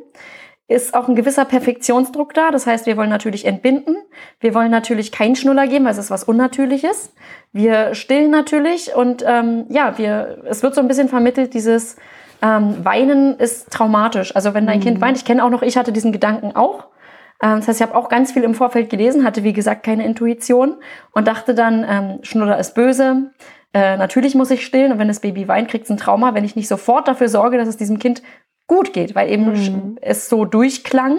[0.66, 2.51] ist auch ein gewisser Perfektionsdruck da.
[2.51, 3.96] Das heißt, wir wollen natürlich entbinden.
[4.40, 7.12] Wir wollen natürlich keinen Schnuller geben, weil es ist was Unnatürliches.
[7.53, 11.96] Wir stillen natürlich und ähm, ja, wir, es wird so ein bisschen vermittelt, dieses
[12.42, 14.35] ähm, Weinen ist traumatisch.
[14.35, 16.85] Also wenn dein Kind weint, ich kenne auch noch, ich hatte diesen Gedanken auch.
[17.42, 20.05] Ähm, das heißt, ich habe auch ganz viel im Vorfeld gelesen, hatte wie gesagt keine
[20.05, 20.77] Intuition
[21.12, 23.31] und dachte dann, ähm, Schnuller ist böse.
[23.74, 26.44] Äh, natürlich muss ich stillen und wenn das Baby weint, kriegt es ein Trauma, wenn
[26.44, 28.22] ich nicht sofort dafür sorge, dass es diesem Kind
[28.66, 29.98] gut geht, weil eben Mhm.
[30.01, 31.18] es so durchklang,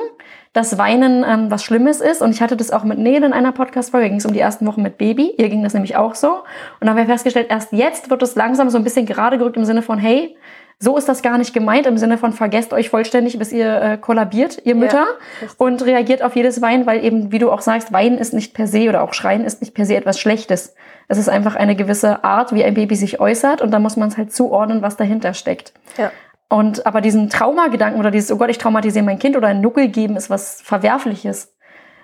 [0.54, 2.22] dass Weinen ähm, was Schlimmes ist.
[2.22, 4.66] Und ich hatte das auch mit Nele in einer Podcast-Folge, ging es um die ersten
[4.68, 5.34] Wochen mit Baby.
[5.38, 6.32] Ihr ging das nämlich auch so.
[6.32, 6.42] Und
[6.82, 9.66] dann haben wir festgestellt, erst jetzt wird es langsam so ein bisschen gerade gerückt im
[9.66, 10.36] Sinne von, hey,
[10.82, 13.98] so ist das gar nicht gemeint, im Sinne von vergesst euch vollständig, bis ihr äh,
[13.98, 15.06] kollabiert, ihr Mütter,
[15.42, 15.60] richtig.
[15.60, 18.66] und reagiert auf jedes Weinen, weil eben, wie du auch sagst, Weinen ist nicht per
[18.66, 20.76] se oder auch Schreien ist nicht per se etwas Schlechtes.
[21.10, 24.08] Es ist einfach eine gewisse Art, wie ein Baby sich äußert und da muss man
[24.08, 25.74] es halt zuordnen, was dahinter steckt.
[25.98, 26.12] Ja.
[26.48, 29.90] Und aber diesen Traumagedanken oder dieses, oh Gott, ich traumatisiere mein Kind oder ein Nuckel
[29.90, 31.54] geben, ist was Verwerfliches.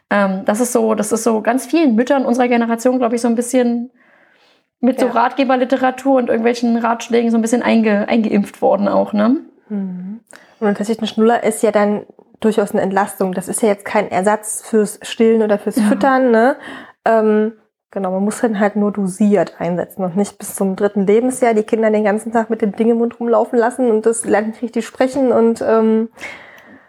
[0.09, 3.27] Ähm, das ist so, das ist so ganz vielen Müttern unserer Generation, glaube ich, so
[3.29, 3.91] ein bisschen
[4.85, 5.11] mit so Ja.
[5.13, 9.37] Ratgeberliteratur und irgendwelchen Ratschlägen so ein bisschen einge, eingeimpft worden auch, ne?
[9.69, 10.19] Mhm.
[10.59, 12.05] Und tatsächlich ein Schnuller ist ja dann
[12.39, 13.33] durchaus eine Entlastung.
[13.33, 15.83] Das ist ja jetzt kein Ersatz fürs Stillen oder fürs Ja.
[15.83, 16.31] Füttern.
[16.31, 16.55] Ne?
[17.03, 17.53] Ähm,
[17.91, 21.63] genau, man muss dann halt nur dosiert einsetzen und nicht bis zum dritten Lebensjahr die
[21.63, 24.61] Kinder den ganzen Tag mit dem Ding im Mund rumlaufen lassen und das lernt nicht
[24.61, 26.09] richtig sprechen und ähm,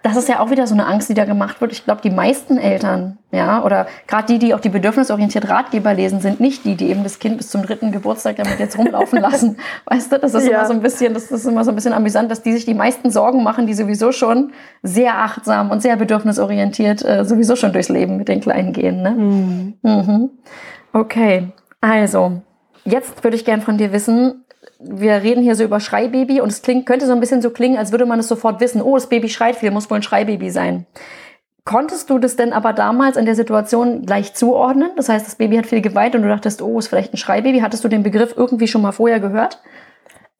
[0.06, 1.72] Das ist ja auch wieder so eine Angst, die da gemacht wird.
[1.72, 6.20] Ich glaube, die meisten Eltern, ja, oder gerade die, die auch die bedürfnisorientiert Ratgeber lesen,
[6.20, 9.56] sind nicht die, die eben das Kind bis zum dritten Geburtstag damit jetzt rumlaufen lassen.
[9.86, 10.58] Weißt du, das ist Ja.
[10.58, 12.74] immer so ein bisschen, das ist immer so ein bisschen amüsant, dass die sich die
[12.74, 14.52] meisten Sorgen machen, die sowieso schon
[14.84, 19.02] sehr achtsam und sehr bedürfnisorientiert äh, sowieso schon durchs Leben mit den Kleinen gehen.
[19.02, 19.10] Ne?
[19.82, 20.30] Mhm.
[20.92, 21.48] Okay,
[21.80, 22.42] also
[22.84, 24.44] jetzt würde ich gern von dir wissen,
[24.78, 27.78] wir reden hier so über Schreibaby und es klingt, könnte so ein bisschen so klingen,
[27.78, 30.50] als würde man es sofort wissen, oh, das Baby schreit viel, muss wohl ein Schreibaby
[30.50, 30.86] sein.
[31.64, 34.90] Konntest du das denn aber damals in der Situation gleich zuordnen?
[34.96, 37.58] Das heißt, das Baby hat viel geweint und du dachtest, oh, ist vielleicht ein Schreibaby.
[37.58, 39.60] Hattest du den Begriff irgendwie schon mal vorher gehört?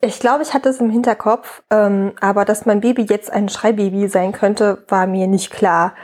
[0.00, 4.08] ich glaube, ich hatte es im Hinterkopf, ähm, aber dass mein Baby jetzt ein Schreibaby
[4.08, 5.94] sein könnte, war mir nicht klar.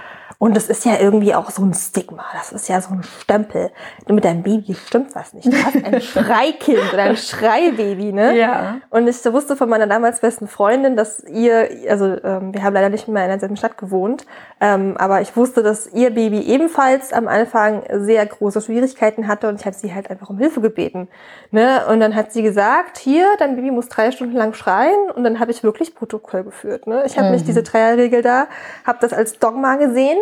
[0.42, 2.24] Und das ist ja irgendwie auch so ein Stigma.
[2.32, 3.70] Das ist ja so ein Stempel.
[4.08, 5.46] Mit deinem Baby stimmt was nicht.
[5.46, 8.36] Du hast ein Schreikind oder ein Schreibaby, ne?
[8.36, 8.78] Ja.
[8.90, 12.88] Und ich wusste von meiner damals besten Freundin, dass ihr, also ähm, wir haben leider
[12.88, 14.26] nicht mehr in derselben Stadt gewohnt,
[14.60, 19.60] ähm, aber ich wusste, dass ihr Baby ebenfalls am Anfang sehr große Schwierigkeiten hatte und
[19.60, 21.06] ich habe sie halt einfach um Hilfe gebeten.
[21.52, 21.86] Ne?
[21.88, 25.38] Und dann hat sie gesagt, hier, dein Baby muss drei Stunden lang schreien und dann
[25.38, 26.88] habe ich wirklich Protokoll geführt.
[26.88, 27.04] Ne?
[27.06, 27.34] Ich habe Mhm.
[27.34, 28.48] nicht diese Dreierregel da,
[28.84, 30.18] habe das als Dogma gesehen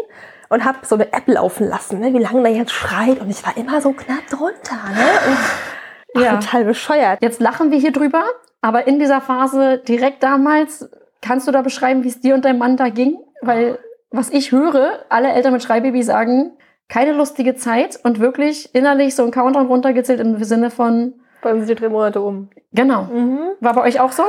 [0.50, 2.12] und habe so eine App laufen lassen, ne?
[2.12, 4.76] wie lange der jetzt schreit und ich war immer so knapp drunter.
[4.94, 5.06] Ne?
[5.28, 5.38] Und,
[6.22, 6.32] Ja.
[6.34, 7.22] ach, total bescheuert.
[7.22, 8.24] Jetzt lachen wir hier drüber,
[8.60, 10.90] aber in dieser Phase direkt damals,
[11.22, 13.16] kannst du da beschreiben, wie es dir und deinem Mann da ging?
[13.42, 13.78] Weil,
[14.10, 16.50] was ich höre, alle Eltern mit Schreibaby sagen,
[16.88, 21.68] keine lustige Zeit und wirklich innerlich so ein Countdown runtergezählt im Sinne von, allem sind
[21.70, 22.50] die drei Monate um.
[22.72, 23.02] genau.
[23.04, 23.38] Mhm.
[23.60, 24.24] War bei euch auch so?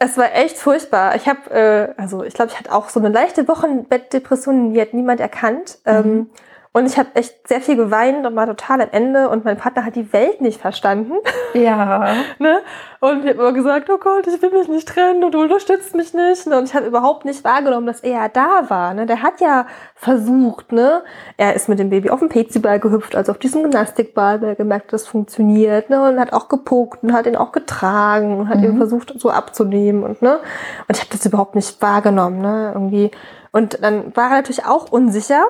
[0.00, 1.16] Es war echt furchtbar.
[1.16, 4.94] Ich habe, äh, also ich glaube, ich hatte auch so eine leichte Wochenbettdepression, die hat
[4.94, 5.78] niemand erkannt.
[5.84, 6.30] Ähm,
[6.72, 9.84] und ich habe echt sehr viel geweint und war total am Ende und mein Partner
[9.84, 11.14] hat die Welt nicht verstanden.
[11.54, 12.14] Ja.
[12.38, 12.60] ne?
[13.00, 15.94] Und ich habe immer gesagt, oh Gott, ich will mich nicht trennen und du unterstützt
[15.94, 16.46] mich nicht.
[16.46, 16.58] Ne?
[16.58, 18.92] Und ich habe überhaupt nicht wahrgenommen, dass er da war.
[18.94, 19.06] Ne?
[19.06, 21.02] Der hat ja versucht, ne?
[21.36, 24.54] Er ist mit dem Baby auf dem PC-Ball gehüpft, also auf diesem Gymnastikball, weil er
[24.54, 26.08] gemerkt, hat, das funktioniert, ne?
[26.08, 28.64] Und hat auch gepokt und hat ihn auch getragen und hat Mhm.
[28.64, 30.38] ihn versucht, so abzunehmen und ne?
[30.86, 32.72] Und ich habe das überhaupt nicht wahrgenommen, ne?
[32.74, 33.10] Irgendwie.
[33.52, 35.46] Und dann war er natürlich auch unsicher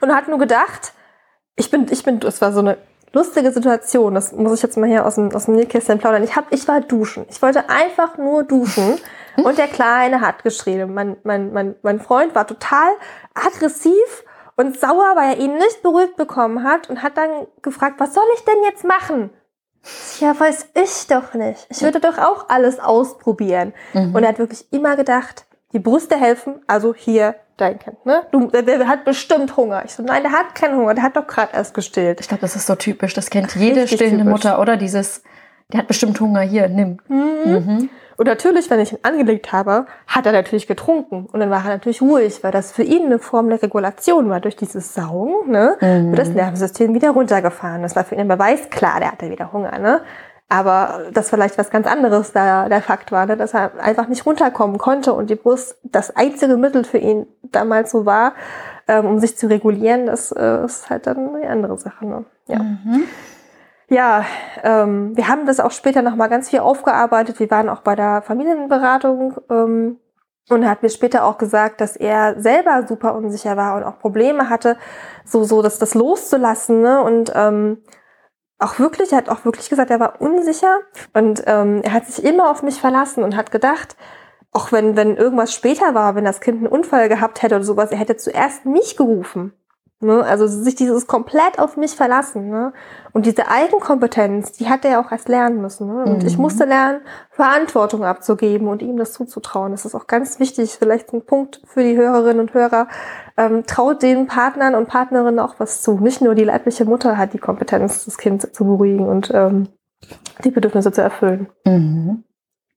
[0.00, 0.92] und hat nur gedacht,
[1.56, 2.78] ich bin, ich bin, das war so eine
[3.12, 6.22] lustige Situation, das muss ich jetzt mal hier aus dem, aus dem Nähkästchen plaudern.
[6.22, 7.26] Ich, hab, ich war duschen.
[7.30, 8.98] Ich wollte einfach nur duschen
[9.36, 10.92] und der Kleine hat geschrien.
[10.92, 12.90] Mein, mein, mein, mein Freund war total
[13.34, 14.24] aggressiv
[14.56, 18.26] und sauer, weil er ihn nicht beruhigt bekommen hat und hat dann gefragt, was soll
[18.36, 19.30] ich denn jetzt machen?
[20.18, 21.66] Ja, weiß ich doch nicht.
[21.70, 23.72] Ich würde doch auch alles ausprobieren.
[23.94, 24.14] Mhm.
[24.14, 28.04] Und er hat wirklich immer gedacht, die Brüste helfen, also hier dein Kind.
[28.06, 28.22] Ne?
[28.32, 29.82] Du, der, der hat bestimmt Hunger.
[29.84, 32.20] Ich so, nein, der hat keinen Hunger, der hat doch gerade erst gestillt.
[32.20, 33.14] Ich glaube, das ist so typisch.
[33.14, 34.32] Das kennt jede Richtig stillende typisch.
[34.44, 34.76] Mutter, oder?
[34.76, 35.22] Dieses,
[35.72, 36.98] der hat bestimmt Hunger, hier, nimm.
[37.08, 37.90] Mhm.
[38.16, 41.26] Und natürlich, wenn ich ihn angelegt habe, hat er natürlich getrunken.
[41.30, 44.40] Und dann war er natürlich ruhig, weil das für ihn eine Form der Regulation war.
[44.40, 46.08] Durch dieses Saugen ne, Mhm.
[46.10, 47.82] wird das Nervensystem wieder runtergefahren.
[47.82, 49.78] Das war für ihn ein Beweis, klar, der hatte wieder Hunger.
[49.78, 50.00] Ne?
[50.50, 53.36] Aber das vielleicht was ganz anderes da der Fakt war, ne?
[53.36, 57.90] dass er einfach nicht runterkommen konnte und die Brust das einzige Mittel für ihn damals
[57.90, 58.32] so war,
[58.86, 62.06] ähm, um sich zu regulieren, das äh, ist halt dann eine andere Sache.
[62.06, 62.24] Ne?
[62.46, 62.60] Ja.
[62.60, 63.04] Mhm.
[63.90, 64.24] Ja,
[64.62, 67.40] ähm, wir haben das auch später nochmal ganz viel aufgearbeitet.
[67.40, 69.98] Wir waren auch bei der Familienberatung ähm,
[70.50, 73.98] und er hat mir später auch gesagt, dass er selber super unsicher war und auch
[73.98, 74.76] Probleme hatte,
[75.24, 76.82] so, so das, das loszulassen.
[76.82, 77.02] Ne?
[77.02, 77.78] Und ähm,
[78.58, 80.78] auch wirklich, er hat auch wirklich gesagt, er war unsicher
[81.14, 83.96] und ähm, er hat sich immer auf mich verlassen und hat gedacht,
[84.52, 87.92] auch wenn, wenn irgendwas später war, wenn das Kind einen Unfall gehabt hätte oder sowas,
[87.92, 89.52] er hätte zuerst mich gerufen.
[90.00, 90.22] Ne?
[90.22, 92.48] Also sich dieses komplett auf mich verlassen.
[92.50, 92.72] Ne?
[93.12, 95.88] Und diese Eigenkompetenz, die hat er ja auch erst lernen müssen.
[95.88, 96.04] Ne?
[96.04, 96.42] Und ich Mhm.
[96.42, 99.72] musste lernen, Verantwortung abzugeben und ihm das zuzutrauen.
[99.72, 102.86] Das ist auch ganz wichtig, vielleicht ein Punkt für die Hörerinnen und Hörer.
[103.36, 105.98] Ähm, traut den Partnern und Partnerinnen auch was zu.
[105.98, 109.68] Nicht nur die leibliche Mutter hat die Kompetenz, das Kind zu beruhigen und ähm,
[110.44, 111.48] die Bedürfnisse zu erfüllen.
[111.64, 112.22] Mhm.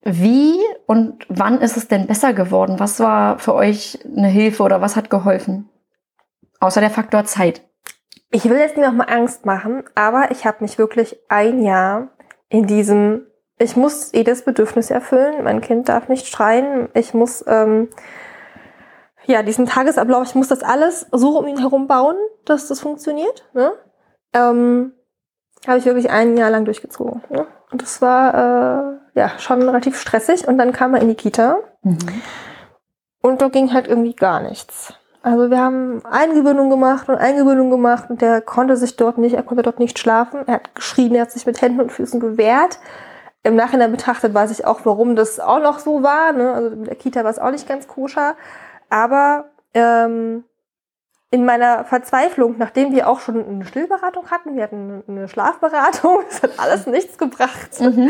[0.03, 0.55] Wie
[0.87, 2.79] und wann ist es denn besser geworden?
[2.79, 5.69] Was war für euch eine Hilfe oder was hat geholfen?
[6.61, 7.61] Außer der Faktor Zeit.
[8.29, 12.11] Ich will jetzt nicht noch mal Angst machen, aber ich habe mich wirklich ein Jahr
[12.47, 17.89] in diesem, ich muss jedes Bedürfnis erfüllen, mein Kind darf nicht schreien, ich muss ähm,
[19.25, 23.43] ja diesen Tagesablauf, ich muss das alles so um ihn herum bauen, dass das funktioniert.
[23.53, 23.73] Ne?
[24.33, 24.93] Ähm,
[25.67, 27.21] habe ich wirklich ein Jahr lang durchgezogen.
[27.29, 27.45] Ne?
[27.71, 30.47] Und das war äh, ja schon relativ stressig.
[30.47, 31.97] Und dann kam er in die Kita Mhm.
[33.21, 34.93] und da ging halt irgendwie gar nichts.
[35.23, 39.43] Also wir haben Eingewöhnung gemacht und Eingewöhnung gemacht und der konnte sich dort nicht, er
[39.43, 40.41] konnte dort nicht schlafen.
[40.47, 42.79] Er hat geschrien, er hat sich mit Händen und Füßen gewehrt.
[43.43, 46.31] Im Nachhinein betrachtet weiß ich auch, warum das auch noch so war.
[46.31, 46.51] Ne?
[46.53, 48.35] Also in der Kita war es auch nicht ganz koscher.
[48.89, 50.43] Aber ähm,
[51.29, 56.43] in meiner Verzweiflung, nachdem wir auch schon eine Stillberatung hatten, wir hatten eine Schlafberatung, es
[56.43, 57.79] hat alles nichts gebracht.
[57.79, 58.09] Mhm.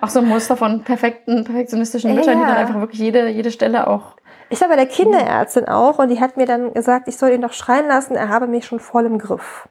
[0.00, 2.48] Auch so ein Muster von perfekten, perfektionistischen Müttern, die Ja.
[2.48, 4.16] dann einfach wirklich jede, jede Stelle auch.
[4.54, 7.42] Ich war bei der Kinderärztin auch und die hat mir dann gesagt, ich soll ihn
[7.42, 9.68] doch schreien lassen, er habe mich schon voll im Griff.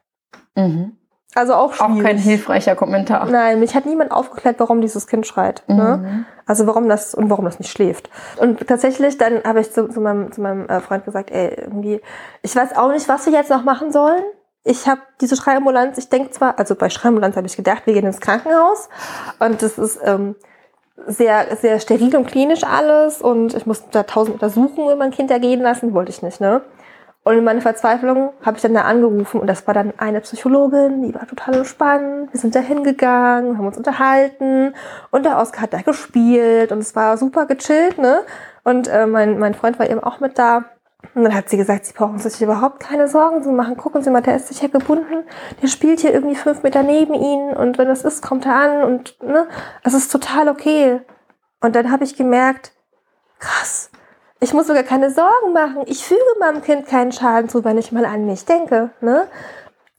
[0.55, 0.97] Mhm.
[1.35, 2.03] Also auch Auch schwierig.
[2.03, 3.25] kein hilfreicher Kommentar.
[3.27, 5.63] Nein, mich hat niemand aufgeklärt, warum dieses Kind schreit.
[5.67, 6.01] Ne?
[6.03, 6.25] Mhm.
[6.45, 8.09] Also warum das und warum das nicht schläft.
[8.37, 12.01] Und tatsächlich, dann habe ich zu, zu meinem, zu meinem äh, Freund gesagt, ey, irgendwie,
[12.41, 14.21] ich weiß auch nicht, was wir jetzt noch machen sollen.
[14.65, 18.05] Ich habe diese Schreiambulanz, ich denke zwar, also bei Schreiambulanz habe ich gedacht, wir gehen
[18.05, 18.89] ins Krankenhaus
[19.39, 20.35] und das ist ähm,
[21.07, 25.31] sehr, sehr steril und klinisch alles und ich musste da tausend Untersuchungen über mein Kind
[25.31, 26.61] ergehen lassen, wollte ich nicht, ne?
[27.25, 31.03] Und in meiner Verzweiflung habe ich dann da angerufen und das war dann eine Psychologin,
[31.03, 32.33] die war total entspannt.
[32.33, 34.73] Wir sind da hingegangen, haben uns unterhalten
[35.09, 38.19] und der Oscar hat da gespielt und es war super gechillt, ne?
[38.65, 40.65] Und äh, mein, mein Freund war eben auch mit da.
[41.15, 43.77] Und dann hat sie gesagt, Sie brauchen sich überhaupt keine Sorgen zu machen.
[43.77, 45.23] Gucken Sie mal, der ist sicher gebunden.
[45.61, 48.83] Der spielt hier irgendwie fünf Meter neben Ihnen und wenn das ist, kommt er an
[48.83, 49.47] und ne,
[49.83, 51.01] es ist total okay.
[51.61, 52.73] Und dann habe ich gemerkt,
[53.39, 53.91] krass,
[54.43, 55.83] ich muss sogar keine Sorgen machen.
[55.85, 58.89] Ich füge meinem Kind keinen Schaden zu, wenn ich mal an mich denke.
[58.99, 59.27] Ne?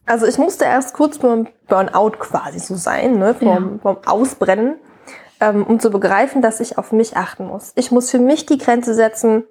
[0.05, 3.33] Also ich musste erst kurz dem Burnout quasi so sein, ne?
[3.33, 3.79] vom, ja.
[3.81, 4.75] vom Ausbrennen,
[5.39, 7.71] ähm, um zu begreifen, dass ich auf mich achten muss.
[7.75, 9.45] Ich muss für mich die Grenze setzen.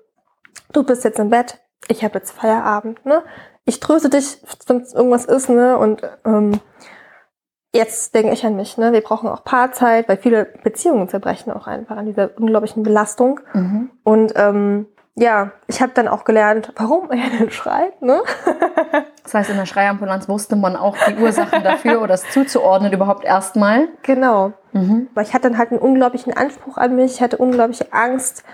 [0.72, 3.04] Du bist jetzt im Bett, ich habe jetzt Feierabend.
[3.06, 3.22] Ne?
[3.64, 5.48] Ich tröste dich, wenn irgendwas ist.
[5.48, 5.78] Ne?
[5.78, 6.60] Und ähm,
[7.72, 8.78] jetzt denke ich an mich.
[8.78, 8.92] Ne?
[8.92, 13.40] Wir brauchen auch Paarzeit, weil viele Beziehungen zerbrechen auch einfach an dieser unglaublichen Belastung.
[13.52, 13.90] Mhm.
[14.02, 14.86] Und ähm,
[15.16, 18.02] ja, ich habe dann auch gelernt, warum er denn schreit.
[18.02, 18.20] Ne?
[19.22, 23.24] das heißt, in der Schreiambulanz wusste man auch die Ursachen dafür oder es zuzuordnen überhaupt
[23.24, 23.88] erstmal.
[24.02, 24.52] Genau.
[24.72, 25.08] Mhm.
[25.14, 28.44] Weil ich hatte dann halt einen unglaublichen Anspruch an mich, ich hatte unglaubliche Angst,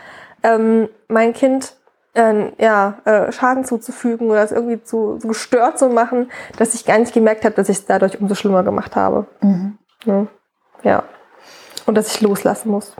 [0.43, 1.77] ähm, mein Kind
[2.15, 6.85] äh, ja, äh, Schaden zuzufügen oder es irgendwie zu, so gestört zu machen, dass ich
[6.85, 9.27] gar nicht gemerkt habe, dass ich es dadurch umso schlimmer gemacht habe.
[9.41, 9.79] Mhm.
[10.05, 10.27] Ja.
[10.83, 11.03] ja.
[11.87, 12.95] Und dass ich loslassen muss.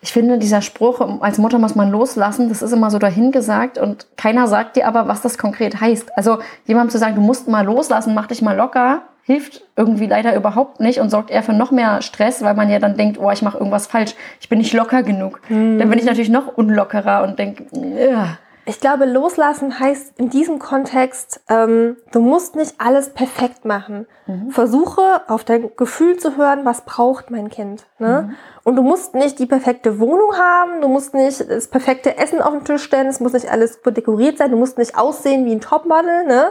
[0.00, 4.06] Ich finde, dieser Spruch, als Mutter muss man loslassen, das ist immer so dahingesagt und
[4.16, 6.16] keiner sagt dir aber, was das konkret heißt.
[6.16, 10.36] Also jemandem zu sagen, du musst mal loslassen, mach dich mal locker, hilft irgendwie leider
[10.36, 13.30] überhaupt nicht und sorgt eher für noch mehr Stress, weil man ja dann denkt, oh,
[13.30, 15.40] ich mache irgendwas falsch, ich bin nicht locker genug.
[15.48, 15.78] Mhm.
[15.78, 18.38] Dann bin ich natürlich noch unlockerer und denke, ja.
[18.66, 24.06] Ich glaube, loslassen heißt in diesem Kontext, ähm, du musst nicht alles perfekt machen.
[24.26, 24.50] Mhm.
[24.50, 27.84] Versuche auf dein Gefühl zu hören, was braucht mein Kind.
[27.98, 28.28] Ne?
[28.28, 28.34] Mhm.
[28.62, 32.52] Und du musst nicht die perfekte Wohnung haben, du musst nicht das perfekte Essen auf
[32.52, 35.52] den Tisch stellen, es muss nicht alles super dekoriert sein, du musst nicht aussehen wie
[35.52, 36.24] ein Topmodel.
[36.26, 36.46] Ne?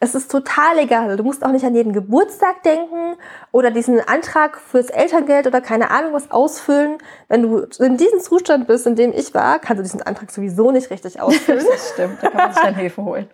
[0.00, 1.16] Es ist total egal.
[1.16, 3.16] Du musst auch nicht an jeden Geburtstag denken
[3.52, 6.98] oder diesen Antrag fürs Elterngeld oder keine Ahnung was ausfüllen.
[7.28, 10.70] Wenn du in diesem Zustand bist, in dem ich war, kannst du diesen Antrag sowieso
[10.70, 11.64] nicht richtig ausfüllen.
[11.70, 13.28] das stimmt, da kann man sich dann Hilfe holen.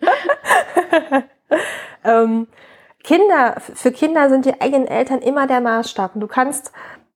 [2.03, 2.47] ähm,
[3.03, 6.15] Kinder, für Kinder sind die eigenen Eltern immer der Maßstab.
[6.15, 6.71] Und du kannst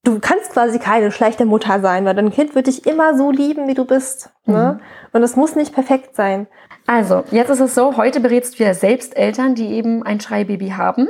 [0.06, 3.68] du kannst quasi keine schlechte Mutter sein, weil dein Kind wird dich immer so lieben,
[3.68, 4.30] wie du bist.
[4.46, 4.80] Ne?
[4.80, 4.86] Mhm.
[5.14, 6.48] Und es muss nicht perfekt sein.
[6.88, 10.70] Also, jetzt ist es so, heute berätst du ja selbst Eltern, die eben ein Schreibaby
[10.70, 11.10] haben.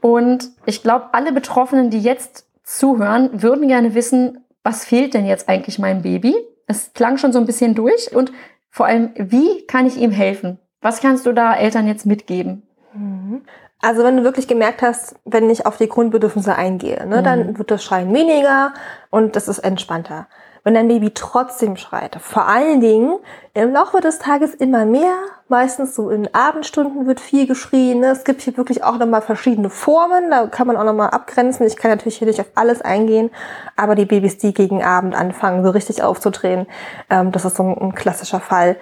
[0.00, 5.48] Und ich glaube, alle Betroffenen, die jetzt zuhören, würden gerne wissen, was fehlt denn jetzt
[5.48, 6.34] eigentlich meinem Baby?
[6.66, 8.14] Es klang schon so ein bisschen durch.
[8.14, 8.32] Und
[8.70, 10.58] vor allem, wie kann ich ihm helfen?
[10.80, 12.62] Was kannst du da Eltern jetzt mitgeben?
[12.94, 13.42] Mhm.
[13.80, 17.24] Also wenn du wirklich gemerkt hast, wenn ich auf die Grundbedürfnisse eingehe, ne, mhm.
[17.24, 18.74] dann wird das Schreien weniger
[19.10, 20.26] und das ist entspannter.
[20.64, 23.18] Wenn dein Baby trotzdem schreit, vor allen Dingen
[23.54, 25.14] im Laufe des Tages immer mehr,
[25.48, 28.00] meistens so in Abendstunden wird viel geschrien.
[28.00, 28.08] Ne?
[28.08, 31.66] Es gibt hier wirklich auch nochmal verschiedene Formen, da kann man auch nochmal abgrenzen.
[31.66, 33.30] Ich kann natürlich hier nicht auf alles eingehen,
[33.76, 36.66] aber die Babys, die gegen Abend anfangen, so richtig aufzudrehen,
[37.10, 38.76] ähm, das ist so ein, klassischer Fall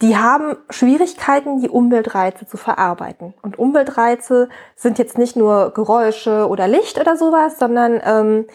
[0.00, 3.34] die haben Schwierigkeiten, die Umweltreize zu verarbeiten.
[3.42, 8.46] Und Umweltreize sind jetzt nicht nur Geräusche oder Licht oder sowas, sondern ähm,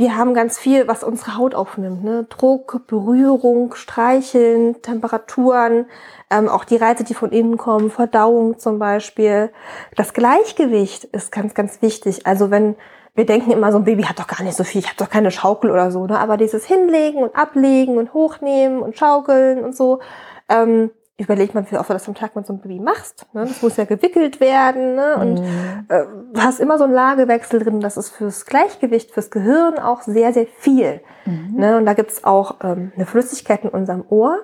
[0.00, 2.02] wir haben ganz viel, was unsere Haut aufnimmt.
[2.02, 2.24] Ne?
[2.30, 5.84] Druck, Berührung, Streicheln, Temperaturen,
[6.30, 9.52] ähm, auch die Reize, die von innen kommen, Verdauung zum Beispiel.
[9.96, 12.26] Das Gleichgewicht ist ganz, ganz wichtig.
[12.26, 12.76] Also wenn
[13.14, 15.10] wir denken immer, so ein Baby hat doch gar nicht so viel, ich habe doch
[15.10, 16.18] keine Schaukel oder so, ne?
[16.18, 20.00] aber dieses Hinlegen und Ablegen und Hochnehmen und Schaukeln und so,
[20.48, 23.26] ähm, überlegt man, wie oft du das am Tag mit so einem Baby machst.
[23.32, 23.44] Ne?
[23.46, 24.94] Das muss ja gewickelt werden.
[24.94, 25.16] Ne?
[25.16, 25.86] Und mhm.
[25.88, 27.80] äh, du hast immer so einen Lagewechsel drin.
[27.80, 31.00] Das ist fürs Gleichgewicht, fürs Gehirn auch sehr, sehr viel.
[31.26, 31.56] Mhm.
[31.56, 31.76] Ne?
[31.76, 34.38] Und da gibt's auch ähm, eine Flüssigkeit in unserem Ohr,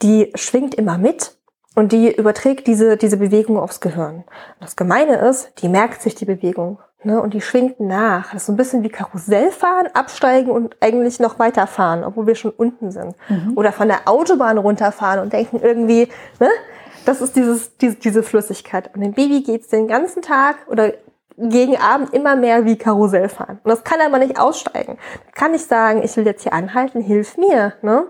[0.00, 1.36] die schwingt immer mit
[1.74, 4.16] und die überträgt diese, diese Bewegung aufs Gehirn.
[4.16, 4.24] Und
[4.60, 6.78] das Gemeine ist, die merkt sich die Bewegung.
[7.04, 8.32] Ne, und die schwingt nach.
[8.32, 12.52] Das ist so ein bisschen wie Karussellfahren, absteigen und eigentlich noch weiterfahren, obwohl wir schon
[12.52, 13.16] unten sind.
[13.28, 13.54] Mhm.
[13.56, 16.48] Oder von der Autobahn runterfahren und denken irgendwie, ne,
[17.04, 18.94] das ist dieses, diese, diese Flüssigkeit.
[18.94, 20.92] Und dem Baby geht's den ganzen Tag oder
[21.36, 23.58] gegen Abend immer mehr wie Karussellfahren.
[23.62, 24.98] Und das kann aber nicht aussteigen.
[25.34, 27.74] Kann ich sagen, ich will jetzt hier anhalten, hilf mir.
[27.82, 28.06] Ne?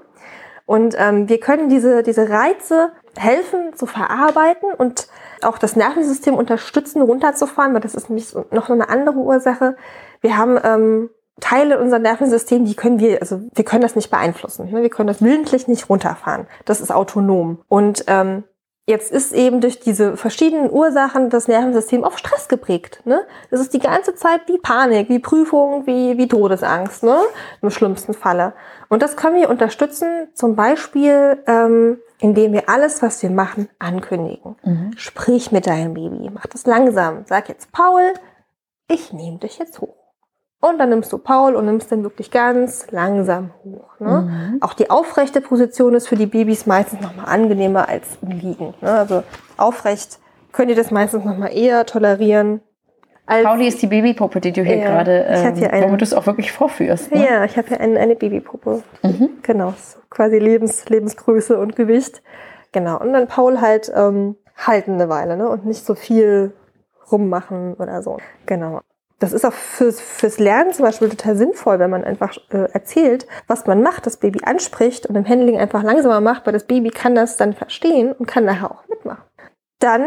[0.67, 5.09] Und ähm, wir können diese, diese Reize helfen zu verarbeiten und
[5.43, 9.77] auch das Nervensystem unterstützen, runterzufahren, weil das ist nämlich noch eine andere Ursache.
[10.21, 14.71] Wir haben ähm, Teile unserer Nervensystem, die können wir, also wir können das nicht beeinflussen.
[14.71, 14.83] Ne?
[14.83, 16.47] Wir können das willentlich nicht runterfahren.
[16.65, 17.61] Das ist autonom.
[17.69, 18.45] Und ähm,
[18.85, 23.01] Jetzt ist eben durch diese verschiedenen Ursachen das Nervensystem auf Stress geprägt.
[23.05, 23.25] Ne?
[23.49, 27.17] Das ist die ganze Zeit wie Panik, wie Prüfung, wie, wie Todesangst, ne?
[27.63, 28.55] im schlimmsten Falle.
[28.89, 34.55] Und das können wir unterstützen, zum Beispiel ähm, indem wir alles, was wir machen, ankündigen.
[34.63, 34.93] Mhm.
[34.97, 36.31] Sprich mit deinem Baby.
[36.33, 37.25] Mach das langsam.
[37.27, 38.15] Sag jetzt, Paul,
[38.89, 39.97] ich nehme dich jetzt hoch.
[40.61, 43.99] Und dann nimmst du Paul und nimmst den wirklich ganz langsam hoch.
[43.99, 44.53] Ne?
[44.53, 44.63] Mhm.
[44.63, 48.75] Auch die aufrechte Position ist für die Babys meistens nochmal angenehmer als im Liegen.
[48.81, 48.93] Ne?
[48.93, 49.25] Also
[49.57, 50.21] aufrecht
[50.53, 52.61] könnt ihr das meistens nochmal eher tolerieren.
[53.33, 55.87] Als Pauli ist die Babypuppe, die du hier Ja, gerade, ich ähm, hier eine.
[55.87, 57.13] womit du es auch wirklich vorführst.
[57.13, 57.25] Ne?
[57.25, 58.83] Ja, ich habe ja eine, eine Babypuppe.
[59.03, 59.31] Mhm.
[59.43, 62.23] Genau, so quasi Lebens, Lebensgröße und Gewicht.
[62.73, 62.99] Genau.
[63.01, 65.49] Und dann Paul halt ähm, halten eine Weile, ne?
[65.49, 66.53] Und nicht so viel
[67.11, 68.19] rummachen oder so.
[68.47, 68.81] Genau.
[69.19, 73.29] Das ist auch fürs, fürs Lernen zum Beispiel total sinnvoll, wenn man einfach äh, erzählt,
[73.47, 76.91] was man macht, das Baby anspricht und im Handling einfach langsamer macht, weil das Baby
[76.91, 79.23] kann das dann verstehen und kann nachher auch mitmachen.
[79.79, 80.05] Dann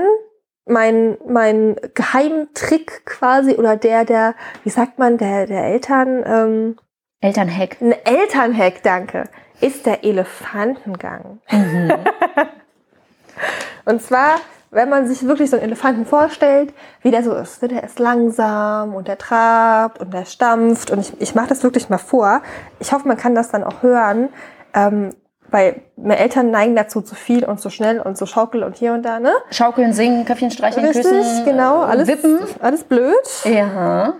[0.66, 6.78] mein, mein Geheimtrick quasi oder der, der, wie sagt man, der, der Eltern, ähm,
[7.22, 7.78] Elternhack.
[7.82, 9.26] ein Elternhack, danke,
[9.62, 11.40] ist der Elefantengang.
[11.52, 11.94] Mhm.
[13.86, 14.38] Und zwar,
[14.72, 17.62] wenn man sich wirklich so einen Elefanten vorstellt, wie der so ist.
[17.62, 17.68] ne?
[17.68, 20.92] Der ist langsam und der trabt und der stampft.
[20.92, 22.42] Und ich, ich mache das wirklich mal vor.
[22.80, 24.30] Ich hoffe, man kann das dann auch hören.
[24.74, 25.12] Ähm,
[25.52, 28.94] weil meine Eltern neigen dazu zu viel und zu schnell und zu schaukeln und hier
[28.94, 29.32] und da, ne?
[29.52, 31.84] Schaukeln, singen, Köpfchen streicheln, Richtig, küssen, genau.
[31.84, 32.40] äh, Alles, wippen.
[32.62, 33.16] alles blöd.
[33.46, 34.14] Ja.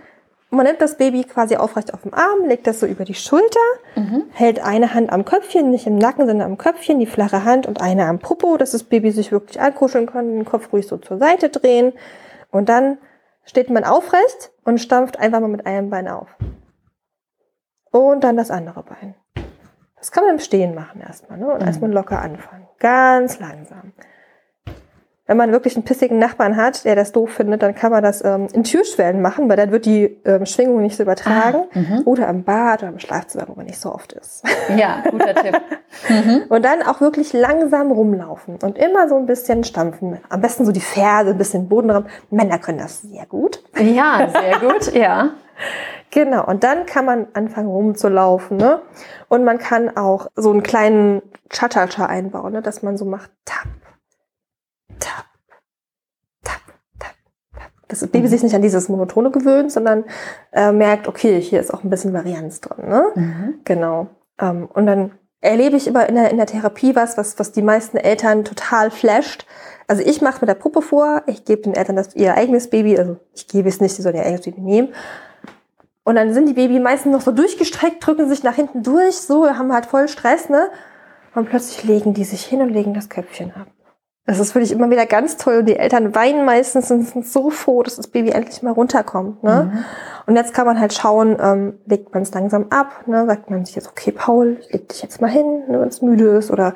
[0.52, 3.60] Man nimmt das Baby quasi aufrecht auf dem Arm, legt das so über die Schulter,
[3.96, 4.24] Mhm.
[4.32, 7.82] hält eine Hand am Köpfchen, nicht im Nacken, sondern am Köpfchen, die flache Hand und
[7.82, 11.18] eine am Popo, dass das Baby sich wirklich ankuscheln kann, den Kopf ruhig so zur
[11.18, 11.92] Seite drehen.
[12.52, 13.00] Und dann
[13.44, 16.28] steht man aufrecht und stampft einfach mal mit einem Bein auf.
[17.92, 19.16] Und dann das andere Bein.
[20.06, 21.48] Das kann man im Stehen machen erstmal, ne?
[21.48, 21.68] Und Mhm.
[21.68, 22.68] erstmal locker anfangen.
[22.78, 23.92] Ganz langsam.
[25.26, 28.24] Wenn man wirklich einen pissigen Nachbarn hat, der das doof findet, dann kann man das
[28.24, 31.64] ähm, in Türschwellen machen, weil dann wird die ähm, Schwingung nicht so übertragen.
[31.74, 32.02] Ah, mhm.
[32.06, 34.44] Oder am Bad oder im Schlafzimmer, wo man nicht so oft ist.
[34.78, 35.60] Ja, guter Tipp.
[36.10, 36.44] Mhm.
[36.50, 40.20] Und dann auch wirklich langsam rumlaufen und immer so ein bisschen stampfen.
[40.30, 42.06] Am besten so die Ferse, ein bisschen Bodenraum.
[42.30, 43.64] Männer können das sehr gut.
[43.80, 44.94] Ja, sehr gut.
[44.94, 45.32] Ja.
[46.12, 48.58] Genau, und dann kann man anfangen rumzulaufen.
[48.58, 48.82] Ne?
[49.28, 52.62] Und man kann auch so einen kleinen Cha-Cha-Cha einbauen, ne?
[52.62, 53.68] dass man so macht tap,
[55.00, 55.26] tap,
[56.44, 56.62] tap,
[57.00, 57.12] tap,
[57.54, 57.70] tap.
[57.88, 58.30] Dass das Baby Mhm.
[58.30, 60.06] sich nicht an dieses Monotone gewöhnt, sondern
[60.54, 62.88] äh, merkt, okay, hier ist auch ein bisschen Varianz drin.
[62.88, 63.06] Ne?
[63.16, 63.60] Mhm.
[63.66, 64.08] Genau.
[64.40, 67.62] Ähm, und dann erlebe ich immer in der, in der Therapie was, was, was die
[67.62, 69.46] meisten Eltern total flasht.
[69.88, 72.98] Also ich mache mit der Puppe vor, ich gebe den Eltern das, ihr eigenes Baby,
[72.98, 74.94] also ich gebe es nicht, sie sollen ihr eigenes Baby nehmen.
[76.06, 79.48] Und dann sind die Baby meistens noch so durchgestreckt, drücken sich nach hinten durch, so,
[79.50, 80.70] haben halt voll Stress, ne?
[81.34, 83.68] Und plötzlich legen die sich hin und legen das Köpfchen ab.
[84.28, 85.58] Das ist wirklich immer wieder ganz toll.
[85.60, 89.44] Und die Eltern weinen meistens und sind so froh, dass das Baby endlich mal runterkommt.
[89.44, 89.72] Ne?
[89.72, 89.86] Mhm.
[90.28, 93.26] Und jetzt kann man halt schauen, ähm, legt man es langsam ab, ne?
[93.26, 96.38] sagt man sich jetzt, okay, Paul, leg dich jetzt mal hin, ne, wenn es müde
[96.38, 96.74] ist oder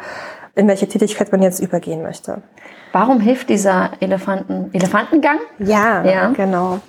[0.56, 2.42] in welche Tätigkeit man jetzt übergehen möchte.
[2.92, 5.38] Warum hilft dieser Elefanten, Elefantengang?
[5.60, 6.30] Ja, Ja.
[6.30, 6.80] genau.